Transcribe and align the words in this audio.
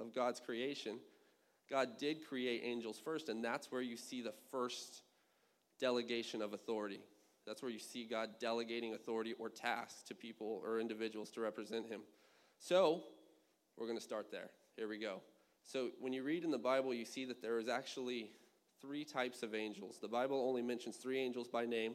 of 0.00 0.14
God's 0.14 0.40
creation, 0.40 0.98
God 1.70 1.98
did 1.98 2.26
create 2.26 2.62
angels 2.64 3.00
first, 3.02 3.28
and 3.28 3.44
that's 3.44 3.70
where 3.72 3.82
you 3.82 3.96
see 3.96 4.22
the 4.22 4.34
first 4.50 5.02
delegation 5.80 6.42
of 6.42 6.52
authority. 6.52 7.00
That's 7.46 7.62
where 7.62 7.70
you 7.70 7.78
see 7.78 8.04
God 8.04 8.30
delegating 8.40 8.94
authority 8.94 9.34
or 9.38 9.48
tasks 9.48 10.02
to 10.08 10.14
people 10.14 10.60
or 10.64 10.80
individuals 10.80 11.30
to 11.32 11.40
represent 11.40 11.86
Him. 11.86 12.00
So, 12.58 13.02
we're 13.76 13.86
going 13.86 13.98
to 13.98 14.04
start 14.04 14.30
there. 14.30 14.50
Here 14.76 14.88
we 14.88 14.98
go. 14.98 15.20
So, 15.62 15.90
when 16.00 16.12
you 16.12 16.22
read 16.22 16.44
in 16.44 16.50
the 16.50 16.58
Bible, 16.58 16.94
you 16.94 17.04
see 17.04 17.24
that 17.26 17.42
there 17.42 17.58
is 17.58 17.68
actually 17.68 18.30
three 18.80 19.04
types 19.04 19.42
of 19.42 19.54
angels. 19.54 19.98
The 20.00 20.08
Bible 20.08 20.44
only 20.48 20.62
mentions 20.62 20.96
three 20.96 21.18
angels 21.18 21.48
by 21.48 21.66
name, 21.66 21.94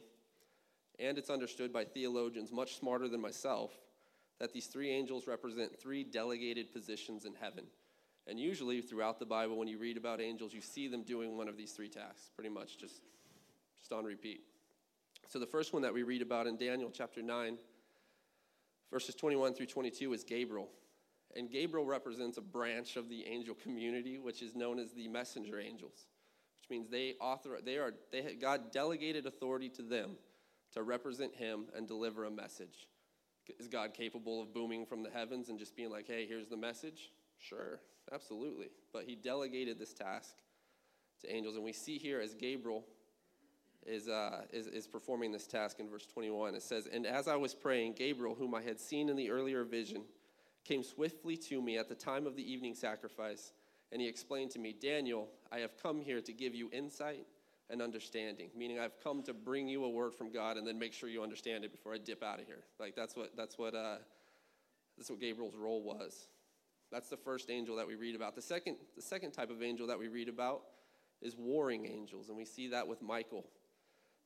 and 0.99 1.17
it's 1.17 1.29
understood 1.29 1.71
by 1.71 1.85
theologians 1.85 2.51
much 2.51 2.77
smarter 2.77 3.07
than 3.07 3.21
myself 3.21 3.71
that 4.39 4.53
these 4.53 4.65
three 4.65 4.89
angels 4.89 5.27
represent 5.27 5.79
three 5.79 6.03
delegated 6.03 6.73
positions 6.73 7.25
in 7.25 7.33
heaven. 7.39 7.65
And 8.31 8.39
usually, 8.39 8.79
throughout 8.79 9.19
the 9.19 9.25
Bible, 9.25 9.57
when 9.57 9.67
you 9.67 9.77
read 9.77 9.97
about 9.97 10.21
angels, 10.21 10.53
you 10.53 10.61
see 10.61 10.87
them 10.87 11.03
doing 11.03 11.35
one 11.35 11.49
of 11.49 11.57
these 11.57 11.73
three 11.73 11.89
tasks, 11.89 12.31
pretty 12.33 12.49
much 12.49 12.77
just, 12.77 13.01
just 13.81 13.91
on 13.91 14.05
repeat. 14.05 14.39
So, 15.27 15.37
the 15.37 15.45
first 15.45 15.73
one 15.73 15.81
that 15.81 15.93
we 15.93 16.03
read 16.03 16.21
about 16.21 16.47
in 16.47 16.55
Daniel 16.55 16.89
chapter 16.93 17.21
9, 17.21 17.57
verses 18.89 19.15
21 19.15 19.53
through 19.53 19.65
22, 19.65 20.13
is 20.13 20.23
Gabriel. 20.23 20.69
And 21.35 21.51
Gabriel 21.51 21.85
represents 21.85 22.37
a 22.37 22.41
branch 22.41 22.95
of 22.95 23.09
the 23.09 23.25
angel 23.25 23.53
community, 23.53 24.17
which 24.17 24.41
is 24.41 24.55
known 24.55 24.79
as 24.79 24.93
the 24.93 25.09
messenger 25.09 25.59
angels, 25.59 26.05
which 26.61 26.69
means 26.69 26.87
they 26.87 27.15
author, 27.19 27.59
they 27.61 27.75
are, 27.79 27.95
they, 28.13 28.37
God 28.39 28.71
delegated 28.71 29.25
authority 29.25 29.67
to 29.67 29.81
them 29.81 30.11
to 30.71 30.83
represent 30.83 31.35
him 31.35 31.65
and 31.75 31.85
deliver 31.85 32.23
a 32.23 32.31
message. 32.31 32.87
Is 33.59 33.67
God 33.67 33.93
capable 33.93 34.41
of 34.41 34.53
booming 34.53 34.85
from 34.85 35.03
the 35.03 35.09
heavens 35.09 35.49
and 35.49 35.59
just 35.59 35.75
being 35.75 35.89
like, 35.89 36.07
hey, 36.07 36.25
here's 36.25 36.47
the 36.47 36.55
message? 36.55 37.11
Sure, 37.41 37.79
absolutely. 38.11 38.67
But 38.93 39.03
he 39.05 39.15
delegated 39.15 39.79
this 39.79 39.93
task 39.93 40.35
to 41.21 41.33
angels. 41.33 41.55
And 41.55 41.63
we 41.63 41.73
see 41.73 41.97
here 41.97 42.21
as 42.21 42.33
Gabriel 42.33 42.85
is, 43.85 44.07
uh, 44.07 44.43
is, 44.53 44.67
is 44.67 44.87
performing 44.87 45.31
this 45.31 45.47
task 45.47 45.79
in 45.79 45.89
verse 45.89 46.05
21. 46.05 46.55
It 46.55 46.61
says, 46.61 46.87
And 46.87 47.05
as 47.05 47.27
I 47.27 47.35
was 47.35 47.55
praying, 47.55 47.93
Gabriel, 47.93 48.35
whom 48.35 48.53
I 48.53 48.61
had 48.61 48.79
seen 48.79 49.09
in 49.09 49.15
the 49.15 49.31
earlier 49.31 49.63
vision, 49.63 50.03
came 50.63 50.83
swiftly 50.83 51.35
to 51.35 51.61
me 51.61 51.77
at 51.77 51.89
the 51.89 51.95
time 51.95 52.27
of 52.27 52.35
the 52.35 52.51
evening 52.51 52.75
sacrifice. 52.75 53.53
And 53.91 54.01
he 54.01 54.07
explained 54.07 54.51
to 54.51 54.59
me, 54.59 54.73
Daniel, 54.79 55.27
I 55.51 55.59
have 55.59 55.75
come 55.81 55.99
here 55.99 56.21
to 56.21 56.31
give 56.31 56.53
you 56.53 56.69
insight 56.71 57.25
and 57.69 57.81
understanding, 57.81 58.49
meaning 58.55 58.79
I've 58.79 59.01
come 59.01 59.23
to 59.23 59.33
bring 59.33 59.67
you 59.67 59.85
a 59.85 59.89
word 59.89 60.13
from 60.13 60.31
God 60.31 60.57
and 60.57 60.67
then 60.67 60.77
make 60.77 60.93
sure 60.93 61.09
you 61.09 61.23
understand 61.23 61.63
it 61.63 61.71
before 61.71 61.93
I 61.93 61.97
dip 61.97 62.21
out 62.21 62.39
of 62.39 62.45
here. 62.45 62.63
Like 62.79 62.95
that's 62.95 63.15
what 63.15 63.35
that's 63.35 63.57
what 63.57 63.73
uh, 63.73 63.97
that's 64.97 65.09
what 65.09 65.19
Gabriel's 65.19 65.55
role 65.55 65.81
was. 65.81 66.27
That's 66.91 67.09
the 67.09 67.17
first 67.17 67.49
angel 67.49 67.75
that 67.77 67.87
we 67.87 67.95
read 67.95 68.15
about. 68.15 68.35
The 68.35 68.41
second 68.41 68.77
the 68.95 69.01
second 69.01 69.31
type 69.31 69.49
of 69.49 69.63
angel 69.63 69.87
that 69.87 69.97
we 69.97 70.07
read 70.07 70.29
about 70.29 70.63
is 71.21 71.35
warring 71.37 71.85
angels, 71.85 72.29
and 72.29 72.37
we 72.37 72.45
see 72.45 72.69
that 72.69 72.87
with 72.87 73.01
Michael. 73.01 73.45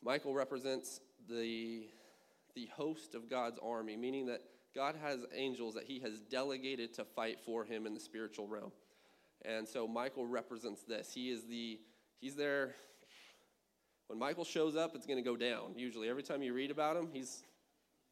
Michael 0.04 0.34
represents 0.34 1.00
the 1.30 1.88
the 2.56 2.68
host 2.68 3.16
of 3.16 3.30
God's 3.30 3.60
army, 3.62 3.98
meaning 3.98 4.28
that 4.28 4.42
God 4.74 4.96
has 5.02 5.26
angels 5.34 5.76
that 5.76 5.84
he 5.84 6.00
has 6.00 6.22
delegated 6.22 6.94
to 6.96 7.04
fight 7.04 7.40
for 7.46 7.64
him 7.64 7.86
in 7.86 7.94
the 7.94 8.00
spiritual 8.00 8.48
realm. 8.48 8.72
And 9.44 9.68
so 9.68 9.88
Michael 9.88 10.26
represents 10.26 10.84
this. 10.84 11.14
He 11.14 11.30
is 11.30 11.44
the 11.46 11.80
he's 12.20 12.36
there 12.36 12.76
when 14.08 14.20
Michael 14.20 14.44
shows 14.44 14.76
up, 14.76 14.96
it's 14.96 15.08
going 15.08 15.18
to 15.18 15.28
go 15.28 15.36
down. 15.36 15.74
Usually, 15.76 16.10
every 16.10 16.24
time 16.24 16.44
you 16.44 16.54
read 16.54 16.70
about 16.70 16.96
him, 16.96 17.10
he's 17.12 17.44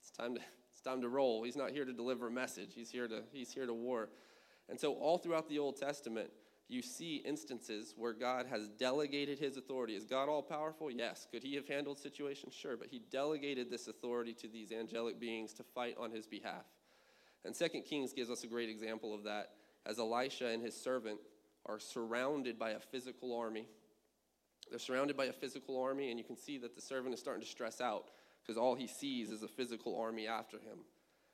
it's 0.02 0.12
time 0.12 0.36
to 0.36 0.42
it's 0.72 0.82
time 0.82 1.02
to 1.02 1.10
roll. 1.10 1.44
He's 1.44 1.56
not 1.56 1.72
here 1.72 1.86
to 1.86 1.94
deliver 1.94 2.28
a 2.28 2.32
message. 2.32 2.72
He's 2.74 2.90
here 2.90 3.08
to 3.08 3.24
he's 3.32 3.54
here 3.54 3.66
to 3.66 3.74
war. 3.74 4.10
And 4.74 4.80
so, 4.80 4.94
all 4.94 5.20
throughout 5.20 5.48
the 5.48 5.60
Old 5.60 5.78
Testament, 5.78 6.32
you 6.68 6.82
see 6.82 7.18
instances 7.18 7.94
where 7.96 8.14
God 8.14 8.48
has 8.48 8.70
delegated 8.70 9.38
his 9.38 9.56
authority. 9.56 9.96
Is 9.96 10.06
God 10.06 10.30
all 10.30 10.42
powerful? 10.42 10.90
Yes. 10.90 11.28
Could 11.32 11.44
he 11.44 11.54
have 11.54 11.68
handled 11.68 12.00
situations? 12.00 12.56
Sure. 12.56 12.76
But 12.76 12.88
he 12.88 13.04
delegated 13.12 13.70
this 13.70 13.88
authority 13.88 14.34
to 14.34 14.48
these 14.48 14.72
angelic 14.72 15.20
beings 15.20 15.54
to 15.54 15.64
fight 15.64 15.96
on 16.00 16.10
his 16.10 16.26
behalf. 16.26 16.66
And 17.46 17.56
Second 17.56 17.84
Kings 17.84 18.14
gives 18.14 18.32
us 18.32 18.44
a 18.44 18.48
great 18.48 18.70
example 18.70 19.14
of 19.14 19.24
that 19.26 19.52
as 19.86 20.00
Elisha 20.00 20.48
and 20.48 20.64
his 20.64 20.76
servant 20.76 21.20
are 21.68 21.80
surrounded 21.80 22.58
by 22.58 22.72
a 22.72 22.80
physical 22.80 23.38
army 23.38 23.68
they're 24.70 24.80
surrounded 24.80 25.16
by 25.16 25.26
a 25.26 25.34
physical 25.34 25.80
army, 25.80 26.10
and 26.10 26.20
you 26.20 26.26
can 26.26 26.38
see 26.38 26.58
that 26.60 26.76
the 26.76 26.82
servant 26.82 27.14
is 27.14 27.20
starting 27.20 27.44
to 27.44 27.48
stress 27.48 27.82
out 27.82 28.10
because 28.42 28.58
all 28.58 28.76
he 28.76 28.88
sees 28.88 29.30
is 29.30 29.44
a 29.44 29.48
physical 29.48 30.00
army 30.00 30.28
after 30.28 30.58
him. 30.58 30.80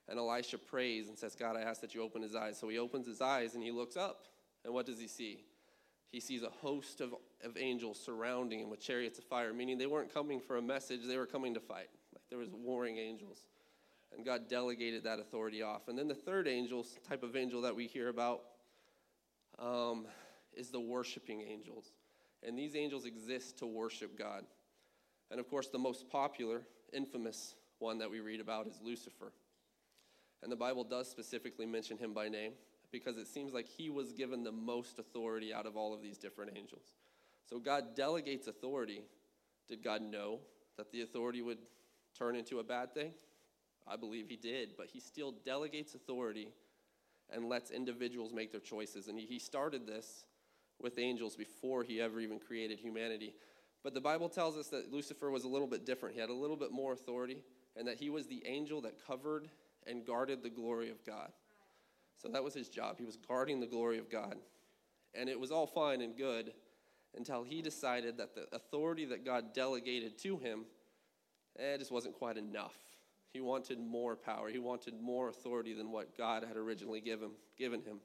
And 0.09 0.17
Elisha 0.17 0.57
prays 0.57 1.07
and 1.07 1.17
says, 1.17 1.35
God, 1.35 1.55
I 1.55 1.61
ask 1.61 1.81
that 1.81 1.93
you 1.93 2.01
open 2.01 2.21
his 2.21 2.35
eyes. 2.35 2.57
So 2.59 2.67
he 2.67 2.79
opens 2.79 3.05
his 3.07 3.21
eyes 3.21 3.53
and 3.53 3.63
he 3.63 3.71
looks 3.71 3.95
up. 3.95 4.25
And 4.65 4.73
what 4.73 4.85
does 4.85 4.99
he 4.99 5.07
see? 5.07 5.45
He 6.11 6.19
sees 6.19 6.41
a 6.41 6.49
host 6.49 6.99
of, 7.01 7.13
of 7.43 7.55
angels 7.57 7.99
surrounding 8.03 8.59
him 8.59 8.69
with 8.69 8.79
chariots 8.79 9.19
of 9.19 9.25
fire, 9.25 9.53
meaning 9.53 9.77
they 9.77 9.85
weren't 9.85 10.11
coming 10.11 10.39
for 10.39 10.57
a 10.57 10.61
message, 10.61 11.01
they 11.07 11.17
were 11.17 11.27
coming 11.27 11.53
to 11.53 11.59
fight. 11.59 11.89
Like 12.13 12.23
there 12.29 12.39
was 12.39 12.49
warring 12.49 12.97
angels. 12.97 13.37
And 14.15 14.25
God 14.25 14.49
delegated 14.49 15.03
that 15.03 15.19
authority 15.19 15.61
off. 15.61 15.87
And 15.87 15.97
then 15.97 16.07
the 16.07 16.15
third 16.15 16.47
angel, 16.47 16.83
type 17.07 17.21
of 17.21 17.35
angel 17.35 17.61
that 17.61 17.75
we 17.75 17.85
hear 17.85 18.09
about, 18.09 18.41
um, 19.59 20.07
is 20.57 20.69
the 20.69 20.79
worshiping 20.79 21.41
angels 21.41 21.91
and 22.43 22.57
these 22.57 22.75
angels 22.75 23.05
exist 23.05 23.57
to 23.59 23.65
worship 23.65 24.17
God. 24.17 24.45
And 25.31 25.39
of 25.39 25.49
course, 25.49 25.67
the 25.67 25.79
most 25.79 26.09
popular, 26.09 26.61
infamous 26.93 27.55
one 27.79 27.99
that 27.99 28.09
we 28.09 28.19
read 28.19 28.39
about 28.39 28.67
is 28.67 28.79
Lucifer. 28.83 29.31
And 30.41 30.51
the 30.51 30.55
Bible 30.55 30.83
does 30.83 31.09
specifically 31.09 31.65
mention 31.65 31.97
him 31.97 32.13
by 32.13 32.29
name 32.29 32.53
because 32.91 33.17
it 33.17 33.27
seems 33.27 33.53
like 33.53 33.67
he 33.67 33.89
was 33.89 34.13
given 34.13 34.43
the 34.43 34.51
most 34.51 34.99
authority 34.99 35.53
out 35.53 35.65
of 35.65 35.75
all 35.75 35.93
of 35.93 36.01
these 36.01 36.17
different 36.17 36.53
angels. 36.55 36.93
So 37.49 37.59
God 37.59 37.95
delegates 37.95 38.47
authority. 38.47 39.01
Did 39.67 39.83
God 39.83 40.01
know 40.01 40.39
that 40.77 40.91
the 40.91 41.01
authority 41.01 41.41
would 41.41 41.59
turn 42.17 42.35
into 42.35 42.59
a 42.59 42.63
bad 42.63 42.93
thing? 42.93 43.11
I 43.87 43.95
believe 43.95 44.27
he 44.29 44.35
did, 44.35 44.71
but 44.77 44.87
he 44.87 44.99
still 44.99 45.31
delegates 45.43 45.95
authority 45.95 46.49
and 47.31 47.45
lets 47.49 47.71
individuals 47.71 48.33
make 48.33 48.51
their 48.51 48.61
choices. 48.61 49.07
And 49.07 49.19
he 49.19 49.39
started 49.39 49.85
this 49.85 50.25
with 50.79 50.97
angels 50.97 51.35
before 51.35 51.83
he 51.83 52.01
ever 52.01 52.19
even 52.19 52.39
created 52.39 52.79
humanity. 52.79 53.33
But 53.83 53.93
the 53.93 54.01
Bible 54.01 54.29
tells 54.29 54.57
us 54.57 54.67
that 54.67 54.91
Lucifer 54.91 55.29
was 55.29 55.43
a 55.43 55.47
little 55.47 55.67
bit 55.67 55.85
different. 55.85 56.15
He 56.15 56.21
had 56.21 56.29
a 56.29 56.33
little 56.33 56.55
bit 56.55 56.71
more 56.71 56.93
authority, 56.93 57.43
and 57.75 57.87
that 57.87 57.97
he 57.97 58.09
was 58.09 58.27
the 58.27 58.43
angel 58.45 58.81
that 58.81 59.05
covered 59.05 59.49
and 59.87 60.05
guarded 60.05 60.43
the 60.43 60.49
glory 60.49 60.89
of 60.89 61.03
God. 61.05 61.31
So 62.21 62.27
that 62.29 62.43
was 62.43 62.53
his 62.53 62.69
job. 62.69 62.97
He 62.97 63.05
was 63.05 63.17
guarding 63.17 63.59
the 63.59 63.67
glory 63.67 63.97
of 63.97 64.09
God. 64.09 64.35
And 65.15 65.29
it 65.29 65.39
was 65.39 65.51
all 65.51 65.67
fine 65.67 66.01
and 66.01 66.15
good 66.17 66.53
until 67.15 67.43
he 67.43 67.61
decided 67.61 68.17
that 68.17 68.35
the 68.35 68.47
authority 68.53 69.05
that 69.05 69.25
God 69.25 69.53
delegated 69.53 70.17
to 70.19 70.37
him, 70.37 70.65
eh, 71.57 71.77
just 71.77 71.91
wasn't 71.91 72.13
quite 72.15 72.37
enough. 72.37 72.75
He 73.33 73.41
wanted 73.41 73.79
more 73.79 74.15
power. 74.15 74.49
He 74.49 74.59
wanted 74.59 74.99
more 74.99 75.29
authority 75.29 75.73
than 75.73 75.91
what 75.91 76.17
God 76.17 76.43
had 76.43 76.57
originally 76.57 77.01
given, 77.01 77.31
given 77.57 77.81
him. 77.81 77.99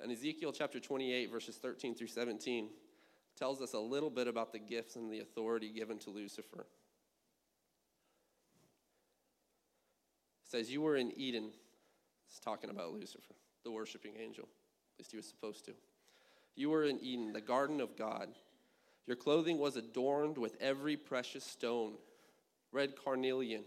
And 0.00 0.10
Ezekiel 0.10 0.52
chapter 0.52 0.80
28, 0.80 1.30
verses 1.30 1.56
13 1.56 1.94
through 1.94 2.08
17, 2.08 2.68
tells 3.36 3.60
us 3.60 3.74
a 3.74 3.78
little 3.78 4.10
bit 4.10 4.28
about 4.28 4.52
the 4.52 4.58
gifts 4.58 4.96
and 4.96 5.12
the 5.12 5.20
authority 5.20 5.70
given 5.70 5.98
to 5.98 6.10
Lucifer. 6.10 6.66
Says, 10.56 10.70
You 10.70 10.80
were 10.80 10.96
in 10.96 11.12
Eden. 11.18 11.50
It's 12.28 12.40
talking 12.40 12.70
about 12.70 12.92
Lucifer, 12.92 13.34
the 13.64 13.70
worshiping 13.70 14.12
angel. 14.18 14.48
At 14.94 15.00
least 15.00 15.10
he 15.10 15.16
was 15.16 15.26
supposed 15.26 15.64
to. 15.66 15.72
You 16.54 16.70
were 16.70 16.84
in 16.84 16.98
Eden, 17.00 17.32
the 17.32 17.40
garden 17.40 17.80
of 17.80 17.96
God. 17.96 18.28
Your 19.06 19.16
clothing 19.16 19.58
was 19.58 19.76
adorned 19.76 20.38
with 20.38 20.56
every 20.60 20.96
precious 20.96 21.44
stone 21.44 21.94
red 22.72 22.94
carnelian, 23.02 23.64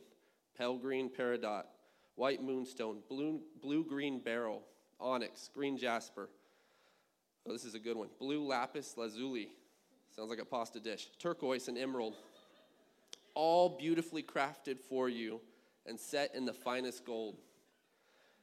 pale 0.58 0.78
green 0.78 1.10
peridot, 1.10 1.64
white 2.16 2.44
moonstone, 2.44 3.00
blue, 3.08 3.40
blue 3.62 3.84
green 3.84 4.20
beryl 4.20 4.64
onyx, 5.00 5.50
green 5.54 5.78
jasper. 5.78 6.30
Oh, 7.48 7.54
this 7.54 7.66
is 7.66 7.76
a 7.76 7.80
good 7.80 7.96
one. 7.96 8.10
Blue 8.20 8.46
lapis 8.46 8.98
lazuli. 8.98 9.50
Sounds 10.16 10.30
like 10.30 10.40
a 10.40 10.46
pasta 10.46 10.80
dish. 10.80 11.08
Turquoise 11.20 11.68
and 11.68 11.78
emerald. 11.78 12.16
All 13.36 13.78
beautifully 13.78 14.24
crafted 14.24 14.80
for 14.80 15.08
you 15.08 15.40
and 15.86 16.00
set 16.00 16.36
in 16.36 16.46
the 16.46 16.54
finest 16.54 17.06
gold. 17.06 17.38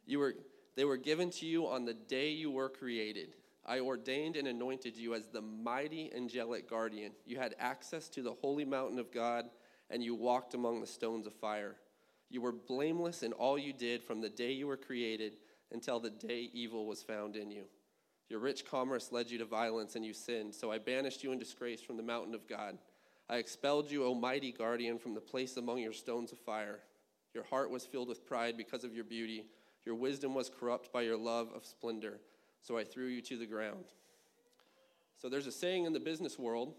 You 0.06 0.18
were, 0.18 0.34
they 0.76 0.84
were 0.84 0.96
given 0.96 1.30
to 1.30 1.46
you 1.46 1.66
on 1.66 1.84
the 1.84 1.94
day 1.94 2.30
you 2.30 2.50
were 2.50 2.68
created. 2.68 3.34
I 3.64 3.80
ordained 3.80 4.36
and 4.36 4.46
anointed 4.46 4.96
you 4.96 5.14
as 5.14 5.26
the 5.26 5.40
mighty 5.40 6.12
angelic 6.14 6.70
guardian. 6.70 7.12
You 7.24 7.38
had 7.38 7.56
access 7.58 8.08
to 8.10 8.22
the 8.22 8.34
holy 8.34 8.64
mountain 8.64 8.98
of 8.98 9.12
God, 9.12 9.46
and 9.90 10.02
you 10.02 10.14
walked 10.14 10.54
among 10.54 10.80
the 10.80 10.86
stones 10.86 11.26
of 11.26 11.34
fire. 11.34 11.76
You 12.30 12.40
were 12.40 12.52
blameless 12.52 13.22
in 13.22 13.32
all 13.32 13.58
you 13.58 13.72
did 13.72 14.02
from 14.02 14.20
the 14.20 14.28
day 14.28 14.52
you 14.52 14.66
were 14.66 14.76
created 14.76 15.38
until 15.72 15.98
the 15.98 16.10
day 16.10 16.50
evil 16.52 16.86
was 16.86 17.02
found 17.02 17.34
in 17.34 17.50
you. 17.50 17.64
Your 18.28 18.40
rich 18.40 18.64
commerce 18.64 19.12
led 19.12 19.30
you 19.30 19.38
to 19.38 19.44
violence, 19.44 19.96
and 19.96 20.04
you 20.04 20.12
sinned. 20.12 20.54
So 20.54 20.70
I 20.70 20.78
banished 20.78 21.22
you 21.24 21.32
in 21.32 21.38
disgrace 21.38 21.80
from 21.80 21.96
the 21.96 22.02
mountain 22.02 22.34
of 22.34 22.48
God. 22.48 22.78
I 23.28 23.36
expelled 23.36 23.90
you, 23.90 24.04
O 24.04 24.14
mighty 24.14 24.52
guardian, 24.52 24.98
from 24.98 25.14
the 25.14 25.20
place 25.20 25.56
among 25.56 25.78
your 25.78 25.92
stones 25.92 26.32
of 26.32 26.38
fire. 26.38 26.80
Your 27.36 27.44
heart 27.44 27.70
was 27.70 27.84
filled 27.84 28.08
with 28.08 28.24
pride 28.24 28.56
because 28.56 28.82
of 28.82 28.94
your 28.94 29.04
beauty. 29.04 29.44
Your 29.84 29.94
wisdom 29.94 30.32
was 30.32 30.48
corrupt 30.48 30.90
by 30.90 31.02
your 31.02 31.18
love 31.18 31.50
of 31.54 31.66
splendor. 31.66 32.18
so 32.62 32.78
I 32.78 32.82
threw 32.82 33.08
you 33.08 33.20
to 33.20 33.36
the 33.36 33.44
ground. 33.44 33.84
So 35.18 35.28
there's 35.28 35.46
a 35.46 35.52
saying 35.52 35.84
in 35.84 35.92
the 35.92 36.00
business 36.00 36.38
world 36.38 36.72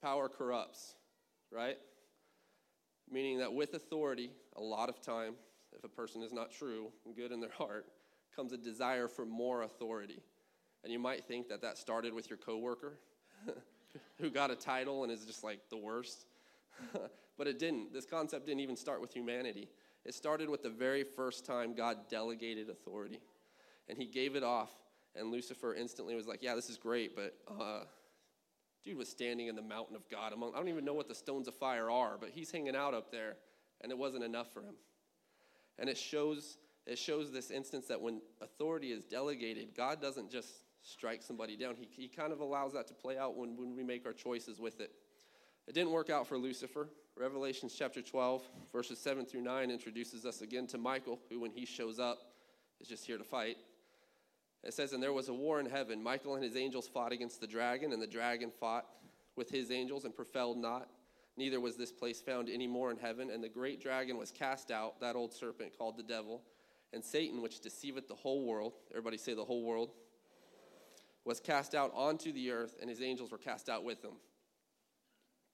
power 0.00 0.30
corrupts, 0.30 0.94
right? 1.52 1.76
Meaning 3.10 3.40
that 3.40 3.52
with 3.52 3.74
authority, 3.74 4.30
a 4.56 4.62
lot 4.62 4.88
of 4.88 5.02
time, 5.02 5.34
if 5.76 5.84
a 5.84 5.88
person 5.88 6.22
is 6.22 6.32
not 6.32 6.50
true 6.50 6.90
and 7.04 7.14
good 7.14 7.30
in 7.30 7.40
their 7.40 7.52
heart, 7.52 7.84
comes 8.34 8.54
a 8.54 8.56
desire 8.56 9.06
for 9.06 9.26
more 9.26 9.64
authority. 9.64 10.22
And 10.82 10.90
you 10.94 10.98
might 10.98 11.26
think 11.26 11.46
that 11.48 11.60
that 11.60 11.76
started 11.76 12.14
with 12.14 12.30
your 12.30 12.38
coworker 12.38 13.00
who 14.18 14.30
got 14.30 14.50
a 14.50 14.56
title 14.56 15.02
and 15.02 15.12
is 15.12 15.26
just 15.26 15.44
like 15.44 15.68
the 15.68 15.76
worst. 15.76 16.24
but 17.38 17.46
it 17.46 17.58
didn't. 17.58 17.92
This 17.92 18.06
concept 18.06 18.46
didn't 18.46 18.60
even 18.60 18.76
start 18.76 19.00
with 19.00 19.12
humanity. 19.12 19.68
It 20.04 20.14
started 20.14 20.48
with 20.48 20.62
the 20.62 20.70
very 20.70 21.02
first 21.02 21.46
time 21.46 21.74
God 21.74 22.08
delegated 22.08 22.68
authority. 22.68 23.20
And 23.88 23.98
he 23.98 24.06
gave 24.06 24.36
it 24.36 24.42
off, 24.42 24.70
and 25.14 25.30
Lucifer 25.30 25.74
instantly 25.74 26.14
was 26.14 26.26
like, 26.26 26.42
Yeah, 26.42 26.54
this 26.54 26.70
is 26.70 26.76
great, 26.76 27.14
but 27.14 27.36
uh, 27.60 27.84
dude 28.84 28.96
was 28.96 29.08
standing 29.08 29.48
in 29.48 29.56
the 29.56 29.62
mountain 29.62 29.96
of 29.96 30.08
God. 30.08 30.32
Among, 30.32 30.54
I 30.54 30.58
don't 30.58 30.68
even 30.68 30.84
know 30.84 30.94
what 30.94 31.08
the 31.08 31.14
stones 31.14 31.48
of 31.48 31.54
fire 31.54 31.90
are, 31.90 32.16
but 32.20 32.30
he's 32.30 32.50
hanging 32.50 32.76
out 32.76 32.94
up 32.94 33.10
there, 33.10 33.36
and 33.80 33.90
it 33.90 33.98
wasn't 33.98 34.24
enough 34.24 34.52
for 34.52 34.60
him. 34.60 34.74
And 35.78 35.88
it 35.88 35.98
shows, 35.98 36.58
it 36.86 36.98
shows 36.98 37.32
this 37.32 37.50
instance 37.50 37.86
that 37.86 38.00
when 38.00 38.20
authority 38.40 38.92
is 38.92 39.04
delegated, 39.04 39.74
God 39.76 40.00
doesn't 40.00 40.30
just 40.30 40.48
strike 40.82 41.22
somebody 41.22 41.56
down. 41.56 41.74
He, 41.74 41.88
he 41.90 42.08
kind 42.08 42.32
of 42.32 42.40
allows 42.40 42.74
that 42.74 42.86
to 42.88 42.94
play 42.94 43.16
out 43.16 43.36
when, 43.36 43.56
when 43.56 43.74
we 43.74 43.82
make 43.82 44.06
our 44.06 44.12
choices 44.12 44.60
with 44.60 44.80
it. 44.80 44.92
It 45.66 45.74
didn't 45.74 45.92
work 45.92 46.10
out 46.10 46.26
for 46.26 46.36
Lucifer. 46.36 46.88
Revelation 47.16 47.70
chapter 47.74 48.02
12, 48.02 48.42
verses 48.72 48.98
7 48.98 49.24
through 49.24 49.42
9, 49.42 49.70
introduces 49.70 50.26
us 50.26 50.42
again 50.42 50.66
to 50.68 50.78
Michael, 50.78 51.20
who, 51.30 51.40
when 51.40 51.52
he 51.52 51.64
shows 51.64 51.98
up, 51.98 52.18
is 52.80 52.88
just 52.88 53.06
here 53.06 53.16
to 53.16 53.24
fight. 53.24 53.56
It 54.62 54.74
says, 54.74 54.92
And 54.92 55.02
there 55.02 55.12
was 55.12 55.28
a 55.28 55.34
war 55.34 55.60
in 55.60 55.66
heaven. 55.66 56.02
Michael 56.02 56.34
and 56.34 56.42
his 56.42 56.56
angels 56.56 56.88
fought 56.88 57.12
against 57.12 57.40
the 57.40 57.46
dragon, 57.46 57.92
and 57.92 58.02
the 58.02 58.06
dragon 58.06 58.50
fought 58.50 58.86
with 59.36 59.48
his 59.48 59.70
angels 59.70 60.04
and 60.04 60.14
prevailed 60.14 60.58
not. 60.58 60.88
Neither 61.36 61.60
was 61.60 61.76
this 61.76 61.92
place 61.92 62.20
found 62.20 62.48
any 62.48 62.66
more 62.66 62.90
in 62.90 62.96
heaven. 62.96 63.30
And 63.30 63.42
the 63.42 63.48
great 63.48 63.80
dragon 63.80 64.18
was 64.18 64.30
cast 64.30 64.70
out, 64.70 65.00
that 65.00 65.16
old 65.16 65.32
serpent 65.32 65.76
called 65.78 65.96
the 65.96 66.02
devil, 66.02 66.42
and 66.92 67.04
Satan, 67.04 67.42
which 67.42 67.60
deceiveth 67.60 68.08
the 68.08 68.14
whole 68.14 68.44
world. 68.44 68.74
Everybody 68.90 69.18
say 69.18 69.34
the 69.34 69.44
whole 69.44 69.64
world. 69.64 69.90
Was 71.24 71.40
cast 71.40 71.74
out 71.74 71.90
onto 71.94 72.32
the 72.32 72.50
earth, 72.50 72.76
and 72.80 72.90
his 72.90 73.00
angels 73.00 73.30
were 73.30 73.38
cast 73.38 73.68
out 73.68 73.82
with 73.82 74.04
him. 74.04 74.12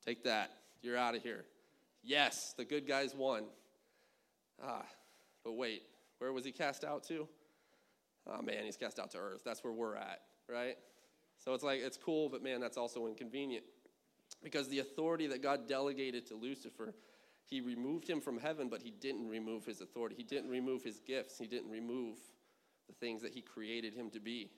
Take 0.04 0.24
that. 0.24 0.50
You're 0.82 0.96
out 0.96 1.14
of 1.14 1.22
here. 1.22 1.44
Yes, 2.02 2.54
the 2.56 2.64
good 2.64 2.86
guys 2.86 3.14
won. 3.14 3.44
Ah, 4.62 4.84
but 5.44 5.52
wait, 5.52 5.82
where 6.18 6.32
was 6.32 6.44
he 6.44 6.52
cast 6.52 6.84
out 6.84 7.04
to? 7.04 7.28
Oh 8.26 8.42
man, 8.42 8.64
he's 8.64 8.76
cast 8.76 8.98
out 8.98 9.10
to 9.12 9.18
earth. 9.18 9.42
That's 9.44 9.64
where 9.64 9.72
we're 9.72 9.96
at, 9.96 10.20
right? 10.48 10.76
So 11.44 11.54
it's 11.54 11.64
like, 11.64 11.80
it's 11.80 11.96
cool, 11.96 12.28
but 12.28 12.42
man, 12.42 12.60
that's 12.60 12.76
also 12.76 13.06
inconvenient. 13.06 13.64
Because 14.42 14.68
the 14.68 14.78
authority 14.78 15.26
that 15.28 15.42
God 15.42 15.68
delegated 15.68 16.26
to 16.28 16.34
Lucifer, 16.34 16.94
he 17.44 17.60
removed 17.60 18.08
him 18.08 18.20
from 18.20 18.38
heaven, 18.38 18.68
but 18.68 18.82
he 18.82 18.90
didn't 18.90 19.28
remove 19.28 19.64
his 19.64 19.80
authority. 19.80 20.14
He 20.16 20.22
didn't 20.22 20.50
remove 20.50 20.82
his 20.82 21.00
gifts. 21.00 21.38
He 21.38 21.46
didn't 21.46 21.70
remove 21.70 22.16
the 22.88 22.94
things 22.94 23.22
that 23.22 23.32
he 23.32 23.40
created 23.40 23.94
him 23.94 24.10
to 24.10 24.20
be, 24.20 24.50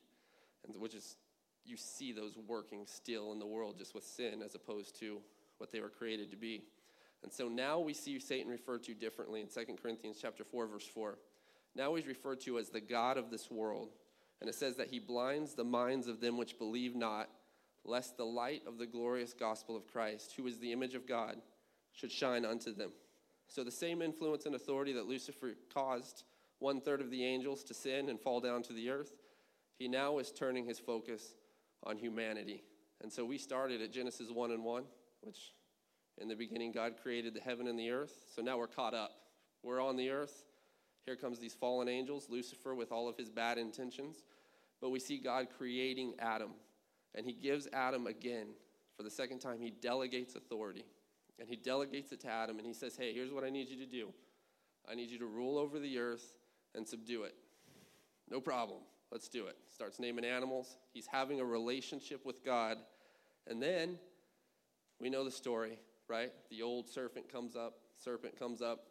and 0.66 0.80
which 0.80 0.94
is 0.94 1.16
you 1.64 1.76
see 1.76 2.12
those 2.12 2.36
working 2.46 2.86
still 2.86 3.32
in 3.32 3.38
the 3.38 3.46
world 3.46 3.76
just 3.78 3.94
with 3.94 4.04
sin 4.04 4.42
as 4.44 4.54
opposed 4.54 4.98
to 5.00 5.18
what 5.58 5.70
they 5.70 5.80
were 5.80 5.88
created 5.88 6.30
to 6.30 6.36
be. 6.36 6.62
And 7.22 7.32
so 7.32 7.48
now 7.48 7.78
we 7.78 7.94
see 7.94 8.18
Satan 8.18 8.50
referred 8.50 8.82
to 8.84 8.94
differently 8.94 9.40
in 9.40 9.46
2 9.46 9.76
Corinthians 9.80 10.18
chapter 10.20 10.44
4 10.44 10.66
verse 10.66 10.86
4. 10.86 11.18
Now 11.74 11.94
he's 11.94 12.06
referred 12.06 12.40
to 12.42 12.58
as 12.58 12.68
the 12.68 12.80
god 12.80 13.16
of 13.16 13.30
this 13.30 13.50
world. 13.50 13.90
And 14.40 14.48
it 14.48 14.54
says 14.54 14.76
that 14.76 14.88
he 14.88 14.98
blinds 14.98 15.54
the 15.54 15.64
minds 15.64 16.08
of 16.08 16.20
them 16.20 16.36
which 16.36 16.58
believe 16.58 16.96
not, 16.96 17.28
lest 17.84 18.16
the 18.16 18.24
light 18.24 18.62
of 18.66 18.76
the 18.76 18.86
glorious 18.86 19.32
gospel 19.32 19.76
of 19.76 19.86
Christ, 19.86 20.34
who 20.36 20.46
is 20.48 20.58
the 20.58 20.72
image 20.72 20.94
of 20.94 21.06
God, 21.06 21.36
should 21.92 22.10
shine 22.10 22.44
unto 22.44 22.74
them. 22.74 22.90
So 23.46 23.62
the 23.62 23.70
same 23.70 24.02
influence 24.02 24.46
and 24.46 24.56
authority 24.56 24.92
that 24.94 25.06
Lucifer 25.06 25.52
caused 25.72 26.24
one 26.58 26.80
third 26.80 27.00
of 27.00 27.10
the 27.10 27.24
angels 27.24 27.62
to 27.64 27.74
sin 27.74 28.08
and 28.08 28.18
fall 28.18 28.40
down 28.40 28.62
to 28.64 28.72
the 28.72 28.90
earth, 28.90 29.12
he 29.78 29.88
now 29.88 30.18
is 30.18 30.32
turning 30.32 30.64
his 30.64 30.78
focus 30.78 31.34
on 31.84 31.96
humanity. 31.96 32.62
And 33.02 33.12
so 33.12 33.24
we 33.24 33.38
started 33.38 33.82
at 33.82 33.92
Genesis 33.92 34.30
1 34.30 34.50
and 34.50 34.64
1, 34.64 34.84
which 35.22 35.52
in 36.18 36.28
the 36.28 36.36
beginning 36.36 36.72
God 36.72 36.94
created 37.02 37.34
the 37.34 37.40
heaven 37.40 37.66
and 37.66 37.78
the 37.78 37.90
earth. 37.90 38.12
So 38.34 38.42
now 38.42 38.58
we're 38.58 38.68
caught 38.68 38.94
up. 38.94 39.12
We're 39.62 39.82
on 39.82 39.96
the 39.96 40.10
earth. 40.10 40.44
Here 41.04 41.16
comes 41.16 41.38
these 41.38 41.54
fallen 41.54 41.88
angels, 41.88 42.28
Lucifer 42.28 42.74
with 42.74 42.92
all 42.92 43.08
of 43.08 43.16
his 43.16 43.28
bad 43.28 43.58
intentions. 43.58 44.22
But 44.80 44.90
we 44.90 45.00
see 45.00 45.18
God 45.18 45.48
creating 45.56 46.14
Adam. 46.18 46.50
And 47.14 47.26
he 47.26 47.32
gives 47.32 47.68
Adam 47.72 48.06
again, 48.06 48.48
for 48.96 49.02
the 49.02 49.10
second 49.10 49.40
time, 49.40 49.60
he 49.60 49.70
delegates 49.70 50.34
authority. 50.34 50.84
And 51.38 51.48
he 51.48 51.56
delegates 51.56 52.12
it 52.12 52.20
to 52.20 52.28
Adam 52.28 52.58
and 52.58 52.66
he 52.66 52.72
says, 52.72 52.96
Hey, 52.96 53.12
here's 53.12 53.32
what 53.32 53.42
I 53.42 53.50
need 53.50 53.68
you 53.68 53.78
to 53.78 53.86
do 53.86 54.12
I 54.88 54.94
need 54.94 55.10
you 55.10 55.18
to 55.18 55.26
rule 55.26 55.58
over 55.58 55.78
the 55.78 55.98
earth 55.98 56.36
and 56.74 56.86
subdue 56.86 57.24
it. 57.24 57.34
No 58.30 58.40
problem. 58.40 58.80
Let's 59.12 59.28
do 59.28 59.46
it. 59.46 59.58
Starts 59.68 60.00
naming 60.00 60.24
animals. 60.24 60.78
He's 60.94 61.06
having 61.06 61.38
a 61.38 61.44
relationship 61.44 62.24
with 62.24 62.42
God. 62.42 62.78
And 63.46 63.62
then 63.62 63.98
we 64.98 65.10
know 65.10 65.22
the 65.22 65.30
story, 65.30 65.78
right? 66.08 66.32
The 66.50 66.62
old 66.62 66.88
serpent 66.88 67.30
comes 67.30 67.54
up, 67.54 67.74
serpent 68.02 68.38
comes 68.38 68.62
up, 68.62 68.86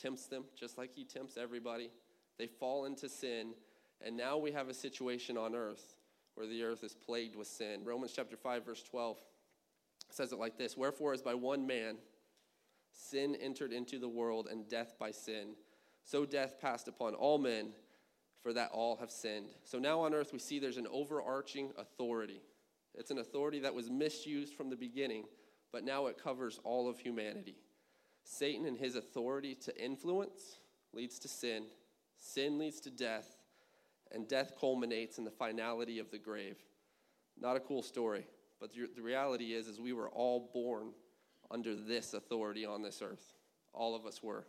tempts 0.00 0.26
them 0.26 0.44
just 0.54 0.78
like 0.78 0.92
he 0.94 1.04
tempts 1.04 1.36
everybody. 1.36 1.90
They 2.38 2.46
fall 2.46 2.84
into 2.84 3.08
sin, 3.08 3.54
and 4.00 4.16
now 4.16 4.36
we 4.36 4.52
have 4.52 4.68
a 4.68 4.74
situation 4.74 5.36
on 5.36 5.56
earth 5.56 5.96
where 6.36 6.46
the 6.46 6.62
earth 6.62 6.84
is 6.84 6.94
plagued 6.94 7.34
with 7.34 7.48
sin. 7.48 7.80
Romans 7.84 8.12
chapter 8.14 8.36
5 8.36 8.64
verse 8.64 8.82
12 8.84 9.18
says 10.10 10.32
it 10.32 10.38
like 10.38 10.56
this, 10.56 10.76
"Wherefore 10.76 11.14
as 11.14 11.22
by 11.22 11.34
one 11.34 11.66
man 11.66 11.98
sin 12.92 13.34
entered 13.36 13.72
into 13.72 13.98
the 13.98 14.08
world 14.08 14.46
and 14.46 14.68
death 14.68 14.96
by 14.98 15.10
sin, 15.10 15.56
so 16.04 16.24
death 16.24 16.60
passed 16.60 16.86
upon 16.86 17.14
all 17.14 17.38
men 17.38 17.74
for 18.46 18.52
that 18.52 18.70
all 18.70 18.94
have 18.94 19.10
sinned. 19.10 19.48
So 19.64 19.80
now 19.80 20.02
on 20.02 20.14
earth, 20.14 20.32
we 20.32 20.38
see 20.38 20.60
there's 20.60 20.76
an 20.76 20.86
overarching 20.88 21.72
authority. 21.76 22.40
It's 22.94 23.10
an 23.10 23.18
authority 23.18 23.58
that 23.58 23.74
was 23.74 23.90
misused 23.90 24.54
from 24.54 24.70
the 24.70 24.76
beginning, 24.76 25.24
but 25.72 25.82
now 25.82 26.06
it 26.06 26.22
covers 26.22 26.60
all 26.62 26.88
of 26.88 27.00
humanity. 27.00 27.56
Satan 28.22 28.64
and 28.64 28.78
his 28.78 28.94
authority 28.94 29.56
to 29.64 29.84
influence 29.84 30.60
leads 30.92 31.18
to 31.18 31.26
sin, 31.26 31.64
sin 32.18 32.56
leads 32.56 32.78
to 32.82 32.90
death, 32.92 33.26
and 34.12 34.28
death 34.28 34.52
culminates 34.60 35.18
in 35.18 35.24
the 35.24 35.30
finality 35.32 35.98
of 35.98 36.12
the 36.12 36.18
grave. 36.18 36.58
Not 37.36 37.56
a 37.56 37.60
cool 37.60 37.82
story, 37.82 38.28
but 38.60 38.70
the 38.72 39.02
reality 39.02 39.54
is, 39.54 39.66
is 39.66 39.80
we 39.80 39.92
were 39.92 40.08
all 40.10 40.52
born 40.54 40.92
under 41.50 41.74
this 41.74 42.14
authority 42.14 42.64
on 42.64 42.80
this 42.80 43.02
earth. 43.02 43.32
All 43.72 43.96
of 43.96 44.06
us 44.06 44.22
were. 44.22 44.46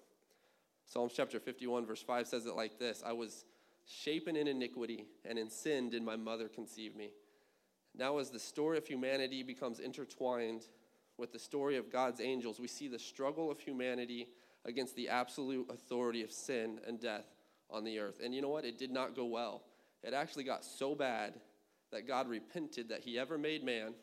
Psalms 0.85 1.13
chapter 1.15 1.39
51, 1.39 1.87
verse 1.87 2.03
5 2.03 2.27
says 2.27 2.45
it 2.45 2.55
like 2.55 2.77
this 2.77 3.01
I 3.03 3.13
was 3.13 3.43
shapen 3.87 4.35
in 4.35 4.47
iniquity, 4.47 5.05
and 5.25 5.39
in 5.39 5.49
sin 5.49 5.89
did 5.89 6.03
my 6.03 6.15
mother 6.15 6.49
conceive 6.49 6.95
me. 6.95 7.11
Now, 7.95 8.19
as 8.19 8.29
the 8.29 8.39
story 8.39 8.77
of 8.77 8.85
humanity 8.85 9.43
becomes 9.43 9.79
intertwined 9.79 10.67
with 11.17 11.31
the 11.31 11.39
story 11.39 11.77
of 11.77 11.91
God's 11.91 12.19
angels, 12.21 12.59
we 12.59 12.67
see 12.67 12.87
the 12.87 12.99
struggle 12.99 13.49
of 13.49 13.59
humanity 13.59 14.27
against 14.65 14.95
the 14.95 15.09
absolute 15.09 15.69
authority 15.71 16.21
of 16.21 16.31
sin 16.31 16.79
and 16.85 16.99
death 16.99 17.25
on 17.69 17.83
the 17.83 17.97
earth. 17.97 18.19
And 18.23 18.35
you 18.35 18.41
know 18.41 18.49
what? 18.49 18.65
It 18.65 18.77
did 18.77 18.91
not 18.91 19.15
go 19.15 19.25
well. 19.25 19.63
It 20.03 20.13
actually 20.13 20.43
got 20.43 20.63
so 20.63 20.93
bad 20.93 21.39
that 21.91 22.07
God 22.07 22.27
repented 22.27 22.89
that 22.89 23.01
he 23.01 23.17
ever 23.17 23.37
made 23.37 23.63
man 23.63 23.93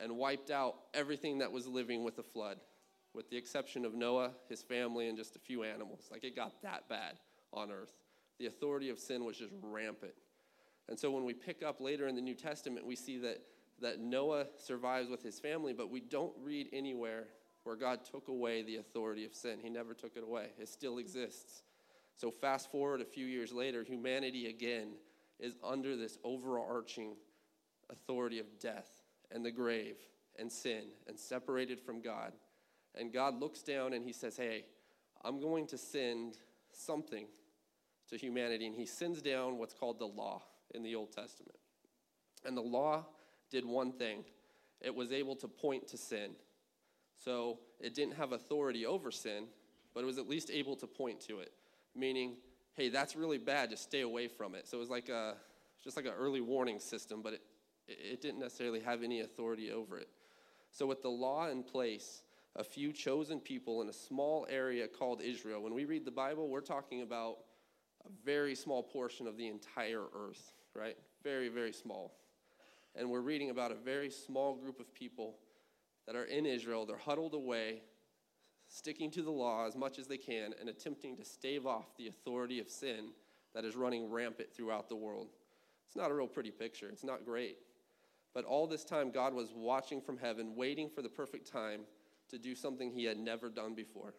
and 0.00 0.16
wiped 0.16 0.50
out 0.50 0.74
everything 0.92 1.38
that 1.38 1.52
was 1.52 1.66
living 1.66 2.04
with 2.04 2.16
the 2.16 2.22
flood, 2.22 2.58
with 3.14 3.30
the 3.30 3.36
exception 3.36 3.84
of 3.84 3.94
Noah, 3.94 4.32
his 4.48 4.62
family, 4.62 5.08
and 5.08 5.16
just 5.16 5.36
a 5.36 5.38
few 5.38 5.62
animals. 5.62 6.08
Like 6.10 6.24
it 6.24 6.36
got 6.36 6.60
that 6.62 6.88
bad 6.88 7.18
on 7.52 7.70
earth 7.70 7.92
the 8.38 8.46
authority 8.46 8.90
of 8.90 8.98
sin 8.98 9.24
was 9.24 9.36
just 9.36 9.52
rampant. 9.62 10.14
And 10.88 10.98
so 10.98 11.10
when 11.10 11.24
we 11.24 11.34
pick 11.34 11.62
up 11.62 11.80
later 11.80 12.06
in 12.06 12.14
the 12.14 12.20
New 12.20 12.34
Testament, 12.34 12.86
we 12.86 12.96
see 12.96 13.18
that, 13.18 13.40
that 13.80 14.00
Noah 14.00 14.46
survives 14.56 15.10
with 15.10 15.22
his 15.22 15.40
family, 15.40 15.72
but 15.72 15.90
we 15.90 16.00
don't 16.00 16.32
read 16.40 16.68
anywhere 16.72 17.28
where 17.64 17.76
God 17.76 18.04
took 18.04 18.28
away 18.28 18.62
the 18.62 18.76
authority 18.76 19.24
of 19.24 19.34
sin. 19.34 19.58
He 19.60 19.68
never 19.68 19.94
took 19.94 20.16
it 20.16 20.22
away, 20.22 20.50
it 20.58 20.68
still 20.68 20.98
exists. 20.98 21.62
So, 22.16 22.30
fast 22.30 22.70
forward 22.70 23.02
a 23.02 23.04
few 23.04 23.26
years 23.26 23.52
later, 23.52 23.82
humanity 23.82 24.46
again 24.46 24.92
is 25.38 25.54
under 25.62 25.96
this 25.96 26.16
overarching 26.24 27.16
authority 27.90 28.38
of 28.38 28.46
death 28.58 28.88
and 29.30 29.44
the 29.44 29.50
grave 29.50 29.96
and 30.38 30.50
sin 30.50 30.84
and 31.06 31.18
separated 31.18 31.80
from 31.80 32.00
God. 32.00 32.32
And 32.94 33.12
God 33.12 33.38
looks 33.38 33.62
down 33.62 33.92
and 33.92 34.04
he 34.04 34.12
says, 34.12 34.36
Hey, 34.36 34.64
I'm 35.24 35.40
going 35.40 35.66
to 35.68 35.78
send 35.78 36.38
something 36.72 37.26
to 38.10 38.16
humanity, 38.16 38.66
and 38.66 38.74
he 38.74 38.86
sends 38.86 39.20
down 39.20 39.58
what's 39.58 39.74
called 39.74 39.98
the 39.98 40.06
law 40.06 40.42
in 40.74 40.82
the 40.82 40.94
Old 40.94 41.12
Testament. 41.12 41.58
And 42.44 42.56
the 42.56 42.62
law 42.62 43.06
did 43.50 43.64
one 43.64 43.92
thing 43.92 44.24
it 44.80 44.94
was 44.94 45.10
able 45.10 45.34
to 45.36 45.48
point 45.48 45.88
to 45.88 45.96
sin. 45.96 46.32
So 47.16 47.60
it 47.80 47.94
didn't 47.94 48.14
have 48.14 48.32
authority 48.32 48.84
over 48.84 49.10
sin, 49.10 49.46
but 49.94 50.02
it 50.02 50.06
was 50.06 50.18
at 50.18 50.28
least 50.28 50.50
able 50.50 50.76
to 50.76 50.86
point 50.86 51.20
to 51.22 51.38
it, 51.38 51.52
meaning, 51.94 52.36
hey, 52.74 52.90
that's 52.90 53.16
really 53.16 53.38
bad, 53.38 53.70
just 53.70 53.84
stay 53.84 54.02
away 54.02 54.28
from 54.28 54.54
it. 54.54 54.68
So 54.68 54.76
it 54.76 54.80
was 54.80 54.90
like 54.90 55.08
a, 55.08 55.36
just 55.82 55.96
like 55.96 56.04
an 56.04 56.12
early 56.18 56.42
warning 56.42 56.78
system, 56.78 57.22
but 57.22 57.32
it, 57.32 57.40
it 57.88 58.20
didn't 58.20 58.40
necessarily 58.40 58.80
have 58.80 59.02
any 59.02 59.20
authority 59.20 59.70
over 59.70 59.98
it. 59.98 60.08
So, 60.72 60.84
with 60.86 61.00
the 61.00 61.08
law 61.08 61.48
in 61.48 61.62
place, 61.62 62.22
a 62.54 62.64
few 62.64 62.92
chosen 62.92 63.40
people 63.40 63.80
in 63.80 63.88
a 63.88 63.92
small 63.92 64.46
area 64.50 64.88
called 64.88 65.22
Israel, 65.22 65.62
when 65.62 65.72
we 65.72 65.84
read 65.84 66.04
the 66.04 66.10
Bible, 66.10 66.48
we're 66.48 66.60
talking 66.60 67.02
about 67.02 67.38
a 68.06 68.24
very 68.24 68.54
small 68.54 68.82
portion 68.82 69.26
of 69.26 69.36
the 69.36 69.48
entire 69.48 70.04
earth, 70.14 70.52
right? 70.74 70.96
Very, 71.22 71.48
very 71.48 71.72
small. 71.72 72.14
And 72.94 73.10
we're 73.10 73.20
reading 73.20 73.50
about 73.50 73.72
a 73.72 73.74
very 73.74 74.10
small 74.10 74.54
group 74.54 74.80
of 74.80 74.94
people 74.94 75.36
that 76.06 76.16
are 76.16 76.24
in 76.24 76.46
Israel. 76.46 76.86
They're 76.86 76.96
huddled 76.96 77.34
away, 77.34 77.82
sticking 78.68 79.10
to 79.12 79.22
the 79.22 79.30
law 79.30 79.66
as 79.66 79.76
much 79.76 79.98
as 79.98 80.06
they 80.06 80.16
can, 80.16 80.54
and 80.60 80.68
attempting 80.68 81.16
to 81.16 81.24
stave 81.24 81.66
off 81.66 81.96
the 81.96 82.08
authority 82.08 82.60
of 82.60 82.70
sin 82.70 83.10
that 83.54 83.64
is 83.64 83.76
running 83.76 84.10
rampant 84.10 84.52
throughout 84.54 84.88
the 84.88 84.96
world. 84.96 85.28
It's 85.86 85.96
not 85.96 86.10
a 86.10 86.14
real 86.14 86.26
pretty 86.26 86.50
picture, 86.50 86.88
it's 86.88 87.04
not 87.04 87.24
great. 87.24 87.58
But 88.34 88.44
all 88.44 88.66
this 88.66 88.84
time, 88.84 89.10
God 89.10 89.32
was 89.32 89.52
watching 89.54 90.00
from 90.00 90.18
heaven, 90.18 90.54
waiting 90.56 90.90
for 90.90 91.00
the 91.00 91.08
perfect 91.08 91.50
time 91.50 91.82
to 92.28 92.38
do 92.38 92.54
something 92.54 92.90
he 92.90 93.04
had 93.04 93.18
never 93.18 93.48
done 93.48 93.74
before. 93.74 94.14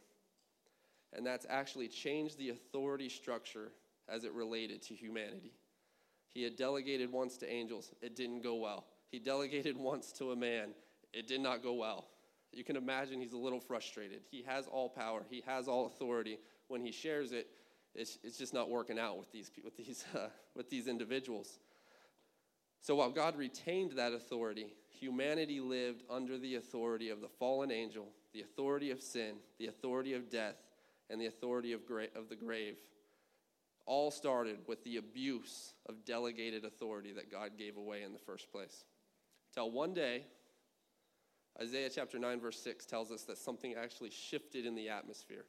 And 1.13 1.25
that's 1.25 1.45
actually 1.49 1.87
changed 1.87 2.37
the 2.37 2.49
authority 2.49 3.09
structure 3.09 3.71
as 4.09 4.23
it 4.23 4.33
related 4.33 4.81
to 4.83 4.93
humanity. 4.93 5.53
He 6.29 6.43
had 6.43 6.55
delegated 6.55 7.11
once 7.11 7.37
to 7.37 7.49
angels, 7.49 7.91
it 8.01 8.15
didn't 8.15 8.43
go 8.43 8.55
well. 8.55 8.85
He 9.09 9.19
delegated 9.19 9.77
once 9.77 10.11
to 10.13 10.31
a 10.31 10.35
man, 10.35 10.69
it 11.13 11.27
did 11.27 11.41
not 11.41 11.63
go 11.63 11.73
well. 11.73 12.07
You 12.51 12.63
can 12.63 12.75
imagine 12.75 13.19
he's 13.19 13.33
a 13.33 13.37
little 13.37 13.59
frustrated. 13.59 14.21
He 14.31 14.43
has 14.43 14.67
all 14.67 14.89
power, 14.89 15.25
he 15.29 15.43
has 15.45 15.67
all 15.67 15.85
authority. 15.85 16.39
When 16.67 16.81
he 16.81 16.91
shares 16.91 17.31
it, 17.31 17.47
it's, 17.95 18.19
it's 18.23 18.37
just 18.37 18.53
not 18.53 18.69
working 18.69 18.99
out 18.99 19.17
with 19.17 19.31
these, 19.31 19.51
with, 19.63 19.75
these, 19.77 20.05
uh, 20.15 20.27
with 20.55 20.69
these 20.69 20.87
individuals. 20.87 21.59
So 22.81 22.95
while 22.95 23.09
God 23.09 23.35
retained 23.35 23.93
that 23.93 24.13
authority, 24.13 24.73
humanity 24.89 25.59
lived 25.59 26.03
under 26.09 26.37
the 26.37 26.55
authority 26.55 27.09
of 27.09 27.21
the 27.21 27.27
fallen 27.27 27.71
angel, 27.71 28.09
the 28.33 28.41
authority 28.41 28.91
of 28.91 29.01
sin, 29.01 29.35
the 29.57 29.67
authority 29.67 30.13
of 30.13 30.29
death, 30.29 30.55
and 31.09 31.19
the 31.19 31.25
authority 31.27 31.73
of, 31.73 31.85
gra- 31.85 32.07
of 32.15 32.29
the 32.29 32.35
grave. 32.35 32.75
All 33.85 34.11
started 34.11 34.57
with 34.67 34.83
the 34.83 34.97
abuse 34.97 35.73
of 35.87 36.03
delegated 36.05 36.65
authority 36.65 37.13
that 37.13 37.31
God 37.31 37.51
gave 37.57 37.77
away 37.77 38.03
in 38.03 38.11
the 38.11 38.19
first 38.19 38.51
place. 38.51 38.83
Till 39.53 39.71
one 39.71 39.93
day, 39.93 40.23
Isaiah 41.61 41.89
chapter 41.93 42.19
9, 42.19 42.39
verse 42.39 42.59
6 42.59 42.85
tells 42.85 43.11
us 43.11 43.23
that 43.23 43.37
something 43.37 43.75
actually 43.75 44.11
shifted 44.11 44.65
in 44.65 44.75
the 44.75 44.89
atmosphere. 44.89 45.45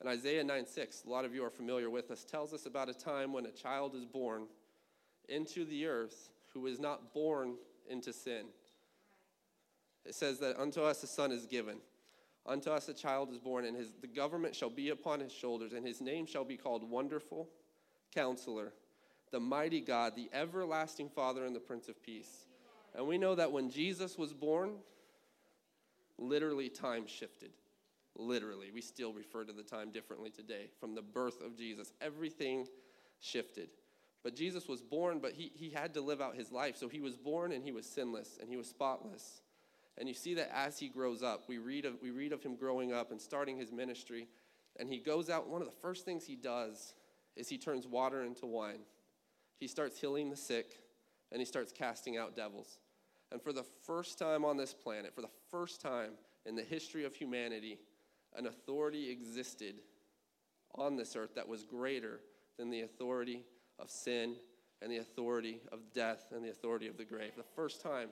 And 0.00 0.08
Isaiah 0.08 0.42
9 0.42 0.66
6, 0.66 1.04
a 1.06 1.10
lot 1.10 1.24
of 1.24 1.34
you 1.34 1.44
are 1.44 1.50
familiar 1.50 1.90
with 1.90 2.10
us, 2.10 2.24
tells 2.24 2.54
us 2.54 2.64
about 2.64 2.88
a 2.88 2.94
time 2.94 3.32
when 3.32 3.44
a 3.44 3.50
child 3.50 3.94
is 3.94 4.06
born 4.06 4.46
into 5.28 5.64
the 5.64 5.86
earth 5.86 6.30
who 6.54 6.66
is 6.66 6.80
not 6.80 7.12
born 7.12 7.56
into 7.88 8.12
sin. 8.12 8.46
It 10.06 10.14
says 10.14 10.38
that 10.38 10.58
unto 10.58 10.82
us 10.82 11.02
a 11.02 11.06
son 11.06 11.32
is 11.32 11.46
given, 11.46 11.76
unto 12.46 12.70
us 12.70 12.88
a 12.88 12.94
child 12.94 13.30
is 13.30 13.38
born, 13.38 13.64
and 13.64 13.76
his, 13.76 13.92
the 14.00 14.06
government 14.06 14.54
shall 14.54 14.70
be 14.70 14.90
upon 14.90 15.20
his 15.20 15.32
shoulders, 15.32 15.72
and 15.72 15.86
his 15.86 16.00
name 16.00 16.26
shall 16.26 16.44
be 16.44 16.56
called 16.56 16.88
Wonderful 16.88 17.48
Counselor, 18.14 18.72
the 19.30 19.40
Mighty 19.40 19.80
God, 19.80 20.14
the 20.16 20.28
Everlasting 20.32 21.08
Father, 21.08 21.44
and 21.44 21.54
the 21.54 21.60
Prince 21.60 21.88
of 21.88 22.02
Peace. 22.02 22.46
And 22.94 23.06
we 23.06 23.18
know 23.18 23.34
that 23.34 23.52
when 23.52 23.70
Jesus 23.70 24.18
was 24.18 24.32
born, 24.32 24.72
literally 26.18 26.68
time 26.68 27.06
shifted. 27.06 27.50
Literally. 28.16 28.70
We 28.72 28.80
still 28.80 29.12
refer 29.12 29.44
to 29.44 29.52
the 29.52 29.62
time 29.62 29.90
differently 29.90 30.30
today. 30.30 30.68
From 30.80 30.94
the 30.94 31.02
birth 31.02 31.40
of 31.40 31.56
Jesus, 31.56 31.92
everything 32.00 32.66
shifted. 33.20 33.68
But 34.22 34.34
Jesus 34.34 34.68
was 34.68 34.82
born, 34.82 35.20
but 35.20 35.32
he, 35.32 35.50
he 35.54 35.70
had 35.70 35.94
to 35.94 36.00
live 36.00 36.20
out 36.20 36.36
his 36.36 36.52
life. 36.52 36.76
So 36.76 36.88
he 36.88 37.00
was 37.00 37.16
born 37.16 37.52
and 37.52 37.64
he 37.64 37.72
was 37.72 37.86
sinless 37.86 38.38
and 38.40 38.50
he 38.50 38.56
was 38.56 38.66
spotless. 38.66 39.40
And 40.00 40.08
you 40.08 40.14
see 40.14 40.32
that 40.34 40.50
as 40.56 40.78
he 40.78 40.88
grows 40.88 41.22
up, 41.22 41.44
we 41.46 41.58
read 41.58 41.84
of, 41.84 42.00
we 42.02 42.10
read 42.10 42.32
of 42.32 42.42
him 42.42 42.56
growing 42.56 42.90
up 42.90 43.10
and 43.10 43.20
starting 43.20 43.58
his 43.58 43.70
ministry. 43.70 44.28
And 44.78 44.88
he 44.88 44.98
goes 44.98 45.28
out, 45.28 45.46
one 45.46 45.60
of 45.60 45.68
the 45.68 45.74
first 45.82 46.06
things 46.06 46.24
he 46.24 46.36
does 46.36 46.94
is 47.36 47.50
he 47.50 47.58
turns 47.58 47.86
water 47.86 48.24
into 48.24 48.46
wine. 48.46 48.80
He 49.58 49.68
starts 49.68 50.00
healing 50.00 50.30
the 50.30 50.36
sick 50.36 50.78
and 51.30 51.38
he 51.38 51.44
starts 51.44 51.70
casting 51.70 52.16
out 52.16 52.34
devils. 52.34 52.78
And 53.30 53.42
for 53.42 53.52
the 53.52 53.62
first 53.62 54.18
time 54.18 54.42
on 54.42 54.56
this 54.56 54.72
planet, 54.72 55.14
for 55.14 55.20
the 55.20 55.28
first 55.50 55.82
time 55.82 56.12
in 56.46 56.56
the 56.56 56.62
history 56.62 57.04
of 57.04 57.14
humanity, 57.14 57.78
an 58.34 58.46
authority 58.46 59.10
existed 59.10 59.74
on 60.76 60.96
this 60.96 61.14
earth 61.14 61.34
that 61.34 61.46
was 61.46 61.62
greater 61.62 62.20
than 62.58 62.70
the 62.70 62.80
authority 62.80 63.44
of 63.78 63.90
sin 63.90 64.36
and 64.80 64.90
the 64.90 64.96
authority 64.96 65.60
of 65.70 65.80
death 65.92 66.32
and 66.34 66.42
the 66.42 66.50
authority 66.50 66.88
of 66.88 66.96
the 66.96 67.04
grave. 67.04 67.32
The 67.36 67.42
first 67.42 67.82
time. 67.82 68.08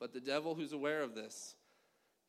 But 0.00 0.12
the 0.12 0.20
devil 0.20 0.54
who's 0.54 0.72
aware 0.72 1.02
of 1.02 1.14
this 1.14 1.54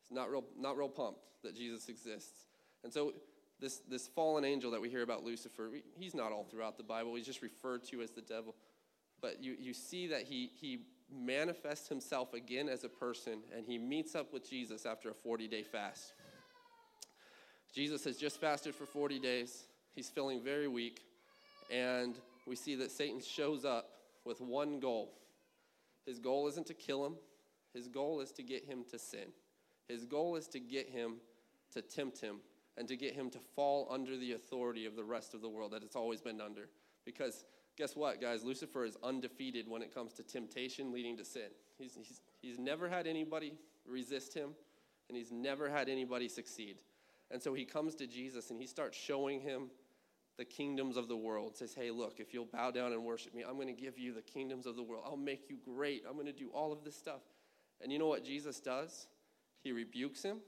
is 0.04 0.10
not 0.10 0.30
real, 0.30 0.44
not 0.58 0.76
real 0.76 0.88
pumped 0.88 1.20
that 1.42 1.54
Jesus 1.54 1.88
exists. 1.88 2.46
And 2.82 2.92
so 2.92 3.12
this, 3.60 3.80
this 3.88 4.08
fallen 4.08 4.44
angel 4.44 4.70
that 4.70 4.80
we 4.80 4.88
hear 4.88 5.02
about 5.02 5.22
Lucifer, 5.22 5.70
he's 5.96 6.14
not 6.14 6.32
all 6.32 6.44
throughout 6.44 6.76
the 6.76 6.82
Bible. 6.82 7.14
He's 7.14 7.26
just 7.26 7.42
referred 7.42 7.84
to 7.84 8.02
as 8.02 8.10
the 8.10 8.22
devil. 8.22 8.54
But 9.20 9.42
you, 9.42 9.54
you 9.58 9.74
see 9.74 10.08
that 10.08 10.22
he, 10.22 10.50
he 10.60 10.80
manifests 11.12 11.88
himself 11.88 12.34
again 12.34 12.68
as 12.68 12.84
a 12.84 12.88
person 12.88 13.40
and 13.54 13.66
he 13.66 13.78
meets 13.78 14.14
up 14.14 14.32
with 14.32 14.48
Jesus 14.48 14.86
after 14.86 15.10
a 15.10 15.14
40 15.14 15.48
day 15.48 15.62
fast. 15.62 16.14
Jesus 17.72 18.04
has 18.04 18.16
just 18.16 18.40
fasted 18.40 18.74
for 18.74 18.86
40 18.86 19.18
days. 19.18 19.64
He's 19.94 20.08
feeling 20.08 20.42
very 20.42 20.68
weak. 20.68 21.02
And 21.70 22.16
we 22.46 22.56
see 22.56 22.74
that 22.76 22.90
Satan 22.90 23.20
shows 23.20 23.64
up 23.64 23.90
with 24.24 24.40
one 24.40 24.80
goal. 24.80 25.12
His 26.06 26.18
goal 26.18 26.48
isn't 26.48 26.66
to 26.66 26.74
kill 26.74 27.06
him, 27.06 27.14
his 27.74 27.88
goal 27.88 28.20
is 28.20 28.32
to 28.32 28.42
get 28.42 28.64
him 28.64 28.84
to 28.90 28.98
sin. 28.98 29.32
His 29.88 30.04
goal 30.04 30.36
is 30.36 30.48
to 30.48 30.60
get 30.60 30.88
him 30.88 31.16
to 31.72 31.82
tempt 31.82 32.20
him 32.20 32.36
and 32.76 32.88
to 32.88 32.96
get 32.96 33.14
him 33.14 33.30
to 33.30 33.38
fall 33.38 33.88
under 33.90 34.16
the 34.16 34.32
authority 34.32 34.86
of 34.86 34.96
the 34.96 35.04
rest 35.04 35.34
of 35.34 35.40
the 35.40 35.48
world 35.48 35.72
that 35.72 35.82
it's 35.82 35.96
always 35.96 36.20
been 36.20 36.40
under. 36.40 36.68
Because 37.04 37.44
guess 37.76 37.96
what, 37.96 38.20
guys? 38.20 38.44
Lucifer 38.44 38.84
is 38.84 38.96
undefeated 39.02 39.68
when 39.68 39.82
it 39.82 39.94
comes 39.94 40.12
to 40.14 40.22
temptation 40.22 40.92
leading 40.92 41.16
to 41.16 41.24
sin. 41.24 41.48
He's, 41.78 41.94
he's, 41.94 42.20
he's 42.40 42.58
never 42.58 42.88
had 42.88 43.06
anybody 43.06 43.54
resist 43.86 44.34
him, 44.34 44.50
and 45.08 45.16
he's 45.16 45.32
never 45.32 45.68
had 45.68 45.88
anybody 45.88 46.28
succeed. 46.28 46.76
And 47.30 47.42
so 47.42 47.54
he 47.54 47.64
comes 47.64 47.94
to 47.96 48.06
Jesus 48.06 48.50
and 48.50 48.60
he 48.60 48.66
starts 48.66 48.98
showing 48.98 49.40
him 49.40 49.70
the 50.36 50.44
kingdoms 50.44 50.96
of 50.96 51.08
the 51.08 51.16
world. 51.16 51.56
Says, 51.56 51.74
hey, 51.74 51.90
look, 51.90 52.18
if 52.18 52.32
you'll 52.34 52.46
bow 52.46 52.70
down 52.70 52.92
and 52.92 53.04
worship 53.04 53.34
me, 53.34 53.44
I'm 53.46 53.56
going 53.56 53.66
to 53.68 53.72
give 53.72 53.98
you 53.98 54.12
the 54.12 54.22
kingdoms 54.22 54.66
of 54.66 54.76
the 54.76 54.82
world. 54.82 55.04
I'll 55.06 55.16
make 55.16 55.48
you 55.48 55.56
great. 55.64 56.04
I'm 56.08 56.14
going 56.14 56.26
to 56.26 56.32
do 56.32 56.48
all 56.48 56.72
of 56.72 56.82
this 56.84 56.96
stuff. 56.96 57.20
And 57.82 57.92
you 57.92 57.98
know 57.98 58.06
what 58.06 58.24
Jesus 58.24 58.60
does? 58.60 59.06
He 59.62 59.72
rebukes 59.72 60.22
him 60.22 60.38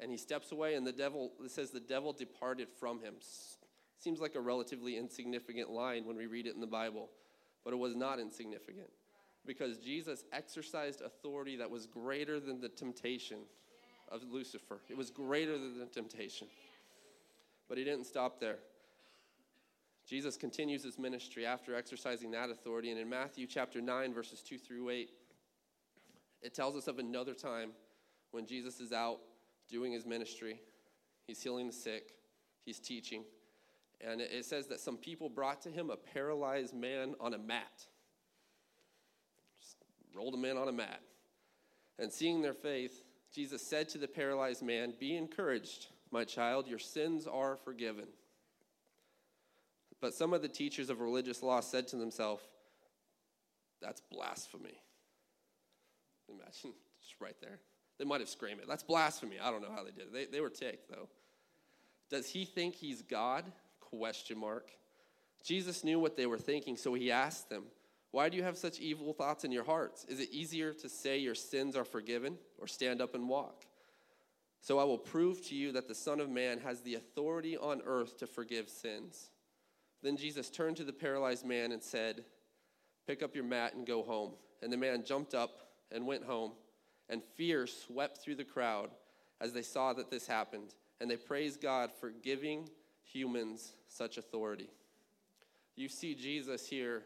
and 0.00 0.10
he 0.10 0.16
steps 0.16 0.50
away, 0.50 0.74
and 0.74 0.86
the 0.86 0.92
devil, 0.92 1.32
it 1.44 1.50
says, 1.50 1.70
the 1.70 1.78
devil 1.78 2.12
departed 2.12 2.68
from 2.78 3.00
him. 3.00 3.14
Seems 3.98 4.18
like 4.18 4.34
a 4.34 4.40
relatively 4.40 4.96
insignificant 4.96 5.70
line 5.70 6.06
when 6.06 6.16
we 6.16 6.26
read 6.26 6.46
it 6.46 6.54
in 6.54 6.60
the 6.60 6.66
Bible, 6.66 7.10
but 7.64 7.74
it 7.74 7.76
was 7.76 7.94
not 7.94 8.18
insignificant 8.18 8.88
because 9.46 9.78
Jesus 9.78 10.24
exercised 10.32 11.02
authority 11.02 11.56
that 11.56 11.70
was 11.70 11.86
greater 11.86 12.40
than 12.40 12.60
the 12.60 12.68
temptation 12.68 13.40
of 14.08 14.22
Lucifer. 14.30 14.80
It 14.88 14.96
was 14.96 15.10
greater 15.10 15.58
than 15.58 15.78
the 15.78 15.86
temptation. 15.86 16.46
But 17.68 17.78
he 17.78 17.84
didn't 17.84 18.04
stop 18.04 18.40
there. 18.40 18.58
Jesus 20.06 20.36
continues 20.36 20.82
his 20.82 20.98
ministry 20.98 21.46
after 21.46 21.74
exercising 21.74 22.30
that 22.32 22.50
authority. 22.50 22.90
And 22.90 22.98
in 22.98 23.08
Matthew 23.08 23.46
chapter 23.46 23.80
9, 23.80 24.12
verses 24.12 24.42
2 24.42 24.58
through 24.58 24.90
8, 24.90 25.10
it 26.42 26.54
tells 26.54 26.76
us 26.76 26.88
of 26.88 26.98
another 26.98 27.34
time 27.34 27.70
when 28.30 28.46
Jesus 28.46 28.80
is 28.80 28.92
out 28.92 29.18
doing 29.68 29.92
his 29.92 30.06
ministry. 30.06 30.60
He's 31.26 31.42
healing 31.42 31.66
the 31.66 31.72
sick, 31.72 32.14
he's 32.64 32.78
teaching. 32.78 33.24
And 34.00 34.22
it 34.22 34.46
says 34.46 34.66
that 34.68 34.80
some 34.80 34.96
people 34.96 35.28
brought 35.28 35.60
to 35.62 35.68
him 35.70 35.90
a 35.90 35.96
paralyzed 35.96 36.74
man 36.74 37.14
on 37.20 37.34
a 37.34 37.38
mat. 37.38 37.84
Just 39.60 39.76
rolled 40.16 40.32
him 40.32 40.46
in 40.46 40.56
on 40.56 40.68
a 40.68 40.72
mat. 40.72 41.00
And 41.98 42.10
seeing 42.10 42.40
their 42.40 42.54
faith, 42.54 43.04
Jesus 43.34 43.60
said 43.60 43.90
to 43.90 43.98
the 43.98 44.08
paralyzed 44.08 44.62
man, 44.62 44.94
Be 44.98 45.16
encouraged 45.16 45.88
my 46.10 46.24
child, 46.24 46.66
your 46.66 46.78
sins 46.78 47.26
are 47.26 47.56
forgiven. 47.56 48.06
But 50.00 50.14
some 50.14 50.32
of 50.32 50.42
the 50.42 50.48
teachers 50.48 50.90
of 50.90 51.00
religious 51.00 51.42
law 51.42 51.60
said 51.60 51.86
to 51.88 51.96
themselves, 51.96 52.42
That's 53.80 54.00
blasphemy. 54.10 54.80
Imagine, 56.30 56.72
just 57.00 57.20
right 57.20 57.36
there. 57.40 57.58
They 57.98 58.04
might 58.04 58.20
have 58.20 58.28
screamed 58.28 58.60
it. 58.60 58.68
That's 58.68 58.82
blasphemy. 58.82 59.36
I 59.42 59.50
don't 59.50 59.62
know 59.62 59.72
how 59.74 59.84
they 59.84 59.90
did 59.90 60.04
it. 60.04 60.12
They, 60.12 60.24
they 60.26 60.40
were 60.40 60.50
ticked, 60.50 60.90
though. 60.90 61.08
Does 62.10 62.28
he 62.28 62.44
think 62.44 62.74
he's 62.74 63.02
God? 63.02 63.44
Question 63.80 64.38
mark. 64.38 64.70
Jesus 65.44 65.84
knew 65.84 65.98
what 65.98 66.16
they 66.16 66.26
were 66.26 66.38
thinking, 66.38 66.76
so 66.76 66.94
he 66.94 67.10
asked 67.10 67.48
them, 67.48 67.64
Why 68.10 68.28
do 68.28 68.36
you 68.36 68.42
have 68.42 68.58
such 68.58 68.80
evil 68.80 69.12
thoughts 69.12 69.44
in 69.44 69.52
your 69.52 69.64
hearts? 69.64 70.04
Is 70.04 70.20
it 70.20 70.30
easier 70.30 70.72
to 70.74 70.88
say 70.88 71.18
your 71.18 71.34
sins 71.34 71.76
are 71.76 71.84
forgiven 71.84 72.38
or 72.58 72.66
stand 72.66 73.00
up 73.00 73.14
and 73.14 73.28
walk? 73.28 73.64
So 74.62 74.78
I 74.78 74.84
will 74.84 74.98
prove 74.98 75.46
to 75.48 75.54
you 75.54 75.72
that 75.72 75.88
the 75.88 75.94
Son 75.94 76.20
of 76.20 76.28
Man 76.28 76.58
has 76.60 76.82
the 76.82 76.94
authority 76.94 77.56
on 77.56 77.80
earth 77.86 78.18
to 78.18 78.26
forgive 78.26 78.68
sins. 78.68 79.30
Then 80.02 80.16
Jesus 80.16 80.50
turned 80.50 80.76
to 80.78 80.84
the 80.84 80.92
paralyzed 80.92 81.46
man 81.46 81.72
and 81.72 81.82
said, 81.82 82.24
Pick 83.06 83.22
up 83.22 83.34
your 83.34 83.44
mat 83.44 83.74
and 83.74 83.86
go 83.86 84.02
home. 84.02 84.32
And 84.62 84.72
the 84.72 84.76
man 84.76 85.04
jumped 85.04 85.34
up 85.34 85.69
and 85.92 86.06
went 86.06 86.24
home, 86.24 86.52
and 87.08 87.22
fear 87.36 87.66
swept 87.66 88.18
through 88.18 88.36
the 88.36 88.44
crowd 88.44 88.90
as 89.40 89.52
they 89.52 89.62
saw 89.62 89.92
that 89.92 90.10
this 90.10 90.26
happened, 90.26 90.74
and 91.00 91.10
they 91.10 91.16
praised 91.16 91.60
God 91.60 91.90
for 91.92 92.10
giving 92.10 92.68
humans 93.02 93.72
such 93.88 94.18
authority. 94.18 94.70
You 95.76 95.88
see 95.88 96.14
Jesus 96.14 96.66
here 96.66 97.02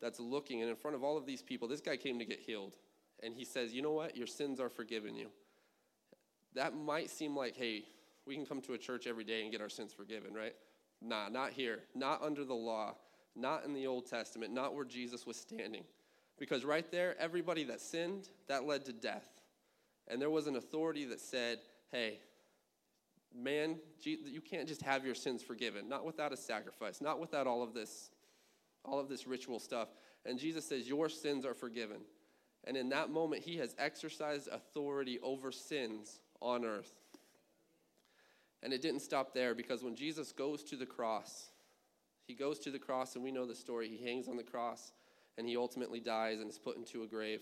that's 0.00 0.20
looking, 0.20 0.60
and 0.60 0.70
in 0.70 0.76
front 0.76 0.94
of 0.94 1.02
all 1.02 1.16
of 1.16 1.26
these 1.26 1.42
people, 1.42 1.66
this 1.66 1.80
guy 1.80 1.96
came 1.96 2.18
to 2.18 2.24
get 2.24 2.40
healed. 2.40 2.74
And 3.22 3.34
he 3.34 3.44
says, 3.44 3.72
You 3.72 3.82
know 3.82 3.92
what? 3.92 4.16
Your 4.16 4.26
sins 4.26 4.60
are 4.60 4.68
forgiven 4.68 5.16
you. 5.16 5.28
That 6.54 6.74
might 6.74 7.10
seem 7.10 7.36
like, 7.36 7.56
hey, 7.56 7.84
we 8.26 8.34
can 8.34 8.46
come 8.46 8.60
to 8.62 8.74
a 8.74 8.78
church 8.78 9.06
every 9.06 9.24
day 9.24 9.42
and 9.42 9.50
get 9.50 9.60
our 9.60 9.68
sins 9.68 9.92
forgiven, 9.92 10.34
right? 10.34 10.54
Nah, 11.00 11.28
not 11.28 11.52
here. 11.52 11.80
Not 11.94 12.22
under 12.22 12.44
the 12.44 12.54
law. 12.54 12.94
Not 13.36 13.64
in 13.64 13.72
the 13.72 13.86
Old 13.86 14.06
Testament. 14.06 14.52
Not 14.52 14.74
where 14.74 14.84
Jesus 14.84 15.26
was 15.26 15.36
standing. 15.36 15.84
Because 16.38 16.64
right 16.64 16.90
there, 16.90 17.16
everybody 17.18 17.64
that 17.64 17.80
sinned, 17.80 18.28
that 18.46 18.64
led 18.64 18.84
to 18.86 18.92
death. 18.92 19.28
And 20.06 20.20
there 20.20 20.30
was 20.30 20.46
an 20.46 20.56
authority 20.56 21.04
that 21.06 21.20
said, 21.20 21.58
hey, 21.90 22.20
man, 23.34 23.76
you 24.02 24.40
can't 24.40 24.68
just 24.68 24.82
have 24.82 25.04
your 25.04 25.14
sins 25.14 25.42
forgiven, 25.42 25.88
not 25.88 26.04
without 26.04 26.32
a 26.32 26.36
sacrifice, 26.36 27.00
not 27.00 27.20
without 27.20 27.46
all 27.46 27.62
of 27.62 27.74
this, 27.74 28.10
all 28.84 28.98
of 28.98 29.08
this 29.08 29.26
ritual 29.26 29.58
stuff. 29.58 29.88
And 30.24 30.38
Jesus 30.38 30.66
says, 30.66 30.88
Your 30.88 31.08
sins 31.08 31.44
are 31.44 31.54
forgiven. 31.54 31.98
And 32.64 32.76
in 32.76 32.88
that 32.90 33.10
moment, 33.10 33.42
he 33.42 33.56
has 33.58 33.74
exercised 33.78 34.48
authority 34.48 35.18
over 35.22 35.52
sins 35.52 36.20
on 36.40 36.64
earth. 36.64 36.92
And 38.62 38.72
it 38.72 38.82
didn't 38.82 39.00
stop 39.00 39.32
there 39.32 39.54
because 39.54 39.82
when 39.82 39.94
Jesus 39.94 40.32
goes 40.32 40.64
to 40.64 40.76
the 40.76 40.86
cross, 40.86 41.50
he 42.26 42.34
goes 42.34 42.58
to 42.60 42.70
the 42.70 42.78
cross, 42.78 43.14
and 43.14 43.24
we 43.24 43.30
know 43.30 43.46
the 43.46 43.54
story. 43.54 43.88
He 43.88 44.04
hangs 44.04 44.28
on 44.28 44.36
the 44.36 44.42
cross, 44.42 44.92
and 45.38 45.48
he 45.48 45.56
ultimately 45.56 46.00
dies 46.00 46.40
and 46.40 46.50
is 46.50 46.58
put 46.58 46.76
into 46.76 47.04
a 47.04 47.06
grave. 47.06 47.40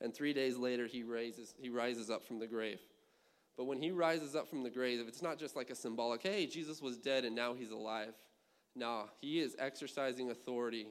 And 0.00 0.14
three 0.14 0.32
days 0.32 0.56
later, 0.56 0.86
he, 0.86 1.02
raises, 1.02 1.54
he 1.58 1.68
rises 1.68 2.10
up 2.10 2.24
from 2.24 2.38
the 2.38 2.46
grave. 2.46 2.80
But 3.56 3.64
when 3.64 3.78
he 3.78 3.90
rises 3.90 4.34
up 4.34 4.48
from 4.48 4.62
the 4.62 4.70
grave, 4.70 5.04
it's 5.06 5.22
not 5.22 5.38
just 5.38 5.56
like 5.56 5.70
a 5.70 5.74
symbolic, 5.74 6.22
hey, 6.22 6.46
Jesus 6.46 6.80
was 6.80 6.96
dead 6.96 7.24
and 7.24 7.36
now 7.36 7.52
he's 7.52 7.70
alive. 7.70 8.14
No, 8.74 9.10
he 9.20 9.40
is 9.40 9.54
exercising 9.58 10.30
authority 10.30 10.88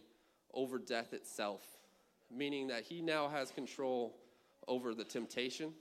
over 0.53 0.77
death 0.77 1.13
itself, 1.13 1.63
meaning 2.29 2.67
that 2.67 2.83
he 2.83 3.01
now 3.01 3.27
has 3.27 3.49
control 3.49 4.17
over 4.67 4.93
the 4.93 5.03
temptation 5.03 5.73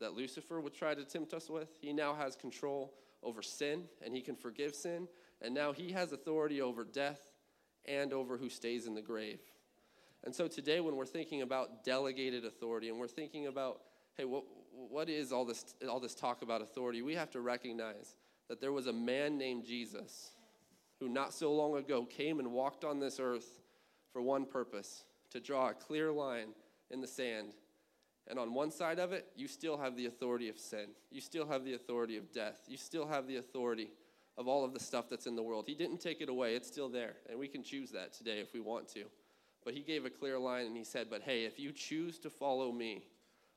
that 0.00 0.14
Lucifer 0.14 0.60
would 0.60 0.74
try 0.74 0.94
to 0.94 1.04
tempt 1.04 1.34
us 1.34 1.50
with. 1.50 1.68
He 1.80 1.92
now 1.92 2.14
has 2.14 2.36
control 2.36 2.94
over 3.22 3.42
sin, 3.42 3.84
and 4.04 4.14
he 4.14 4.20
can 4.20 4.36
forgive 4.36 4.74
sin. 4.74 5.08
And 5.42 5.54
now 5.54 5.72
he 5.72 5.90
has 5.92 6.12
authority 6.12 6.60
over 6.60 6.84
death 6.84 7.20
and 7.84 8.12
over 8.12 8.36
who 8.36 8.48
stays 8.48 8.86
in 8.86 8.94
the 8.94 9.02
grave. 9.02 9.40
And 10.24 10.34
so 10.34 10.48
today, 10.48 10.80
when 10.80 10.96
we're 10.96 11.06
thinking 11.06 11.42
about 11.42 11.84
delegated 11.84 12.44
authority 12.44 12.88
and 12.88 12.98
we're 12.98 13.06
thinking 13.08 13.46
about, 13.46 13.80
hey, 14.16 14.24
what, 14.24 14.44
what 14.72 15.08
is 15.08 15.32
all 15.32 15.44
this, 15.44 15.74
all 15.88 16.00
this 16.00 16.14
talk 16.14 16.42
about 16.42 16.60
authority? 16.60 17.02
We 17.02 17.14
have 17.14 17.30
to 17.30 17.40
recognize 17.40 18.16
that 18.48 18.60
there 18.60 18.72
was 18.72 18.86
a 18.86 18.92
man 18.92 19.38
named 19.38 19.64
Jesus 19.64 20.32
who 21.00 21.08
not 21.08 21.32
so 21.32 21.52
long 21.52 21.76
ago 21.76 22.04
came 22.04 22.40
and 22.40 22.52
walked 22.52 22.84
on 22.84 22.98
this 22.98 23.20
earth 23.20 23.60
for 24.12 24.20
one 24.20 24.44
purpose 24.44 25.04
to 25.30 25.40
draw 25.40 25.68
a 25.68 25.74
clear 25.74 26.10
line 26.10 26.48
in 26.90 27.00
the 27.00 27.06
sand 27.06 27.54
and 28.28 28.38
on 28.38 28.52
one 28.52 28.70
side 28.70 28.98
of 28.98 29.12
it, 29.12 29.26
you 29.34 29.48
still 29.48 29.78
have 29.78 29.96
the 29.96 30.06
authority 30.06 30.48
of 30.48 30.58
sin. 30.58 30.88
You 31.10 31.20
still 31.20 31.46
have 31.48 31.64
the 31.64 31.74
authority 31.74 32.18
of 32.18 32.30
death. 32.30 32.60
You 32.68 32.76
still 32.76 33.06
have 33.06 33.26
the 33.26 33.36
authority 33.36 33.90
of 34.36 34.46
all 34.46 34.64
of 34.64 34.74
the 34.74 34.80
stuff 34.80 35.08
that's 35.08 35.26
in 35.26 35.34
the 35.34 35.42
world. 35.42 35.64
He 35.66 35.74
didn't 35.74 36.00
take 36.00 36.20
it 36.20 36.28
away, 36.28 36.54
it's 36.54 36.68
still 36.68 36.88
there. 36.88 37.16
And 37.28 37.38
we 37.38 37.48
can 37.48 37.62
choose 37.62 37.90
that 37.92 38.12
today 38.12 38.38
if 38.40 38.52
we 38.52 38.60
want 38.60 38.88
to. 38.90 39.04
But 39.64 39.74
he 39.74 39.80
gave 39.80 40.04
a 40.04 40.10
clear 40.10 40.38
line 40.38 40.66
and 40.66 40.76
he 40.76 40.84
said, 40.84 41.08
But 41.10 41.22
hey, 41.22 41.44
if 41.44 41.58
you 41.58 41.72
choose 41.72 42.18
to 42.20 42.30
follow 42.30 42.72
me, 42.72 43.04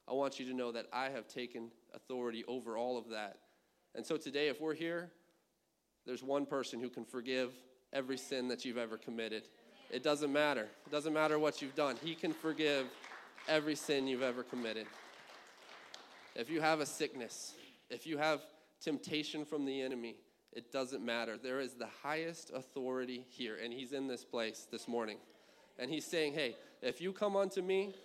I 0.07 0.13
want 0.13 0.39
you 0.39 0.45
to 0.47 0.53
know 0.53 0.71
that 0.71 0.87
I 0.91 1.09
have 1.09 1.27
taken 1.27 1.69
authority 1.93 2.43
over 2.47 2.77
all 2.77 2.97
of 2.97 3.09
that. 3.09 3.37
And 3.95 4.05
so 4.05 4.17
today, 4.17 4.47
if 4.47 4.59
we're 4.59 4.73
here, 4.73 5.11
there's 6.05 6.23
one 6.23 6.45
person 6.45 6.79
who 6.79 6.89
can 6.89 7.05
forgive 7.05 7.51
every 7.93 8.17
sin 8.17 8.47
that 8.47 8.65
you've 8.65 8.77
ever 8.77 8.97
committed. 8.97 9.43
It 9.89 10.03
doesn't 10.03 10.31
matter. 10.31 10.67
It 10.85 10.91
doesn't 10.91 11.13
matter 11.13 11.37
what 11.37 11.61
you've 11.61 11.75
done. 11.75 11.97
He 12.03 12.15
can 12.15 12.33
forgive 12.33 12.87
every 13.47 13.75
sin 13.75 14.07
you've 14.07 14.21
ever 14.21 14.43
committed. 14.43 14.87
If 16.35 16.49
you 16.49 16.61
have 16.61 16.79
a 16.79 16.85
sickness, 16.85 17.53
if 17.89 18.07
you 18.07 18.17
have 18.17 18.41
temptation 18.81 19.43
from 19.45 19.65
the 19.65 19.81
enemy, 19.81 20.15
it 20.53 20.71
doesn't 20.71 21.03
matter. 21.03 21.37
There 21.37 21.59
is 21.59 21.73
the 21.73 21.89
highest 22.03 22.51
authority 22.53 23.25
here, 23.29 23.57
and 23.61 23.73
he's 23.73 23.93
in 23.93 24.07
this 24.07 24.23
place 24.23 24.67
this 24.71 24.87
morning. 24.87 25.17
And 25.79 25.89
he's 25.89 26.05
saying, 26.05 26.33
hey, 26.33 26.55
if 26.81 27.01
you 27.01 27.13
come 27.13 27.35
unto 27.35 27.61
me, 27.61 27.95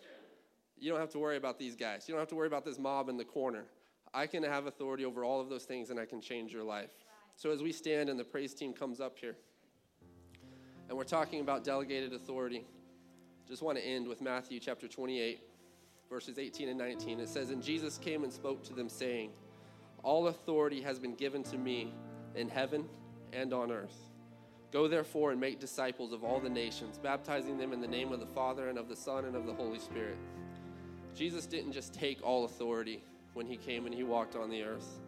you 0.78 0.90
don't 0.90 1.00
have 1.00 1.10
to 1.10 1.18
worry 1.18 1.36
about 1.36 1.58
these 1.58 1.74
guys. 1.74 2.04
You 2.06 2.12
don't 2.12 2.20
have 2.20 2.28
to 2.28 2.34
worry 2.34 2.46
about 2.46 2.64
this 2.64 2.78
mob 2.78 3.08
in 3.08 3.16
the 3.16 3.24
corner. 3.24 3.64
I 4.12 4.26
can 4.26 4.42
have 4.42 4.66
authority 4.66 5.04
over 5.04 5.24
all 5.24 5.40
of 5.40 5.48
those 5.48 5.64
things, 5.64 5.90
and 5.90 5.98
I 5.98 6.06
can 6.06 6.20
change 6.20 6.52
your 6.52 6.62
life. 6.62 6.90
So 7.36 7.50
as 7.50 7.62
we 7.62 7.72
stand 7.72 8.08
and 8.08 8.18
the 8.18 8.24
praise 8.24 8.54
team 8.54 8.72
comes 8.72 9.00
up 9.00 9.18
here, 9.18 9.36
and 10.88 10.96
we're 10.96 11.04
talking 11.04 11.40
about 11.40 11.64
delegated 11.64 12.12
authority, 12.12 12.64
just 13.48 13.62
want 13.62 13.78
to 13.78 13.84
end 13.84 14.08
with 14.08 14.20
Matthew 14.20 14.60
chapter 14.60 14.88
28, 14.88 15.40
verses 16.08 16.38
18 16.38 16.68
and 16.68 16.78
19. 16.78 17.20
It 17.20 17.28
says, 17.28 17.50
And 17.50 17.62
Jesus 17.62 17.98
came 17.98 18.24
and 18.24 18.32
spoke 18.32 18.62
to 18.64 18.72
them, 18.72 18.88
saying, 18.88 19.30
All 20.02 20.28
authority 20.28 20.80
has 20.82 20.98
been 20.98 21.14
given 21.14 21.42
to 21.44 21.58
me 21.58 21.92
in 22.34 22.48
heaven 22.48 22.86
and 23.32 23.52
on 23.52 23.70
earth. 23.70 23.96
Go 24.72 24.88
therefore 24.88 25.30
and 25.30 25.40
make 25.40 25.60
disciples 25.60 26.12
of 26.12 26.24
all 26.24 26.40
the 26.40 26.50
nations, 26.50 26.98
baptizing 26.98 27.58
them 27.58 27.72
in 27.72 27.80
the 27.80 27.86
name 27.86 28.12
of 28.12 28.20
the 28.20 28.26
Father 28.26 28.68
and 28.68 28.78
of 28.78 28.88
the 28.88 28.96
Son 28.96 29.24
and 29.24 29.36
of 29.36 29.46
the 29.46 29.54
Holy 29.54 29.78
Spirit. 29.78 30.18
Jesus 31.14 31.46
didn't 31.46 31.72
just 31.72 31.94
take 31.94 32.22
all 32.22 32.44
authority 32.44 33.02
when 33.32 33.46
he 33.46 33.56
came 33.56 33.86
and 33.86 33.94
he 33.94 34.02
walked 34.02 34.36
on 34.36 34.50
the 34.50 34.62
earth, 34.62 35.00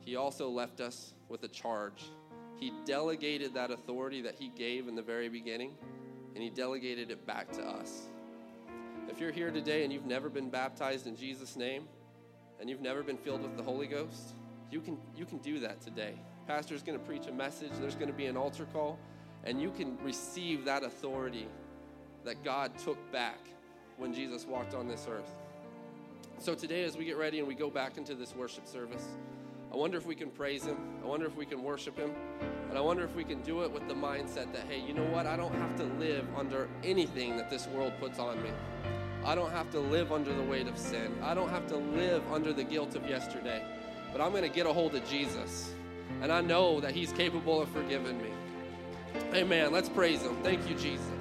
he 0.00 0.16
also 0.16 0.48
left 0.48 0.80
us 0.80 1.12
with 1.28 1.42
a 1.44 1.48
charge. 1.48 2.04
He 2.58 2.72
delegated 2.84 3.54
that 3.54 3.70
authority 3.70 4.22
that 4.22 4.34
he 4.34 4.48
gave 4.48 4.88
in 4.88 4.94
the 4.94 5.02
very 5.02 5.28
beginning 5.28 5.72
and 6.34 6.42
He 6.42 6.50
delegated 6.50 7.10
it 7.10 7.26
back 7.26 7.50
to 7.52 7.62
us. 7.62 8.02
If 9.08 9.20
you're 9.20 9.32
here 9.32 9.50
today 9.50 9.84
and 9.84 9.92
you've 9.92 10.06
never 10.06 10.28
been 10.28 10.50
baptized 10.50 11.06
in 11.06 11.16
Jesus' 11.16 11.56
name, 11.56 11.88
and 12.60 12.68
you've 12.68 12.80
never 12.80 13.02
been 13.02 13.16
filled 13.16 13.42
with 13.42 13.56
the 13.56 13.62
Holy 13.62 13.86
Ghost, 13.86 14.34
you 14.70 14.80
can, 14.80 14.98
you 15.16 15.24
can 15.24 15.38
do 15.38 15.58
that 15.60 15.80
today. 15.80 16.14
Pastor's 16.50 16.82
going 16.82 16.98
to 16.98 17.04
preach 17.04 17.28
a 17.28 17.32
message, 17.32 17.70
there's 17.80 17.94
going 17.94 18.08
to 18.08 18.12
be 18.12 18.26
an 18.26 18.36
altar 18.36 18.66
call, 18.72 18.98
and 19.44 19.62
you 19.62 19.70
can 19.70 19.96
receive 20.02 20.64
that 20.64 20.82
authority 20.82 21.46
that 22.24 22.42
God 22.42 22.76
took 22.76 22.98
back 23.12 23.38
when 23.98 24.12
Jesus 24.12 24.46
walked 24.46 24.74
on 24.74 24.88
this 24.88 25.06
earth. 25.08 25.30
So 26.40 26.56
today, 26.56 26.82
as 26.82 26.96
we 26.96 27.04
get 27.04 27.16
ready 27.16 27.38
and 27.38 27.46
we 27.46 27.54
go 27.54 27.70
back 27.70 27.98
into 27.98 28.16
this 28.16 28.34
worship 28.34 28.66
service, 28.66 29.06
I 29.72 29.76
wonder 29.76 29.96
if 29.96 30.06
we 30.06 30.16
can 30.16 30.28
praise 30.28 30.64
Him. 30.64 30.76
I 31.04 31.06
wonder 31.06 31.24
if 31.24 31.36
we 31.36 31.46
can 31.46 31.62
worship 31.62 31.96
Him. 31.96 32.10
And 32.68 32.76
I 32.76 32.80
wonder 32.80 33.04
if 33.04 33.14
we 33.14 33.22
can 33.22 33.40
do 33.42 33.62
it 33.62 33.70
with 33.70 33.86
the 33.86 33.94
mindset 33.94 34.52
that, 34.52 34.64
hey, 34.68 34.80
you 34.80 34.92
know 34.92 35.06
what? 35.12 35.26
I 35.26 35.36
don't 35.36 35.54
have 35.54 35.76
to 35.76 35.84
live 36.00 36.26
under 36.36 36.68
anything 36.82 37.36
that 37.36 37.48
this 37.48 37.68
world 37.68 37.92
puts 38.00 38.18
on 38.18 38.42
me. 38.42 38.50
I 39.24 39.36
don't 39.36 39.52
have 39.52 39.70
to 39.70 39.78
live 39.78 40.10
under 40.10 40.34
the 40.34 40.42
weight 40.42 40.66
of 40.66 40.76
sin. 40.76 41.16
I 41.22 41.32
don't 41.32 41.50
have 41.50 41.68
to 41.68 41.76
live 41.76 42.24
under 42.32 42.52
the 42.52 42.64
guilt 42.64 42.96
of 42.96 43.08
yesterday. 43.08 43.64
But 44.10 44.20
I'm 44.20 44.32
going 44.32 44.42
to 44.42 44.48
get 44.48 44.66
a 44.66 44.72
hold 44.72 44.96
of 44.96 45.08
Jesus. 45.08 45.74
And 46.22 46.32
I 46.32 46.40
know 46.40 46.80
that 46.80 46.92
He's 46.92 47.12
capable 47.12 47.62
of 47.62 47.68
forgiving 47.70 48.18
me. 48.18 48.30
Amen. 49.34 49.72
Let's 49.72 49.88
praise 49.88 50.22
Him. 50.22 50.36
Thank 50.42 50.68
you, 50.68 50.74
Jesus. 50.76 51.19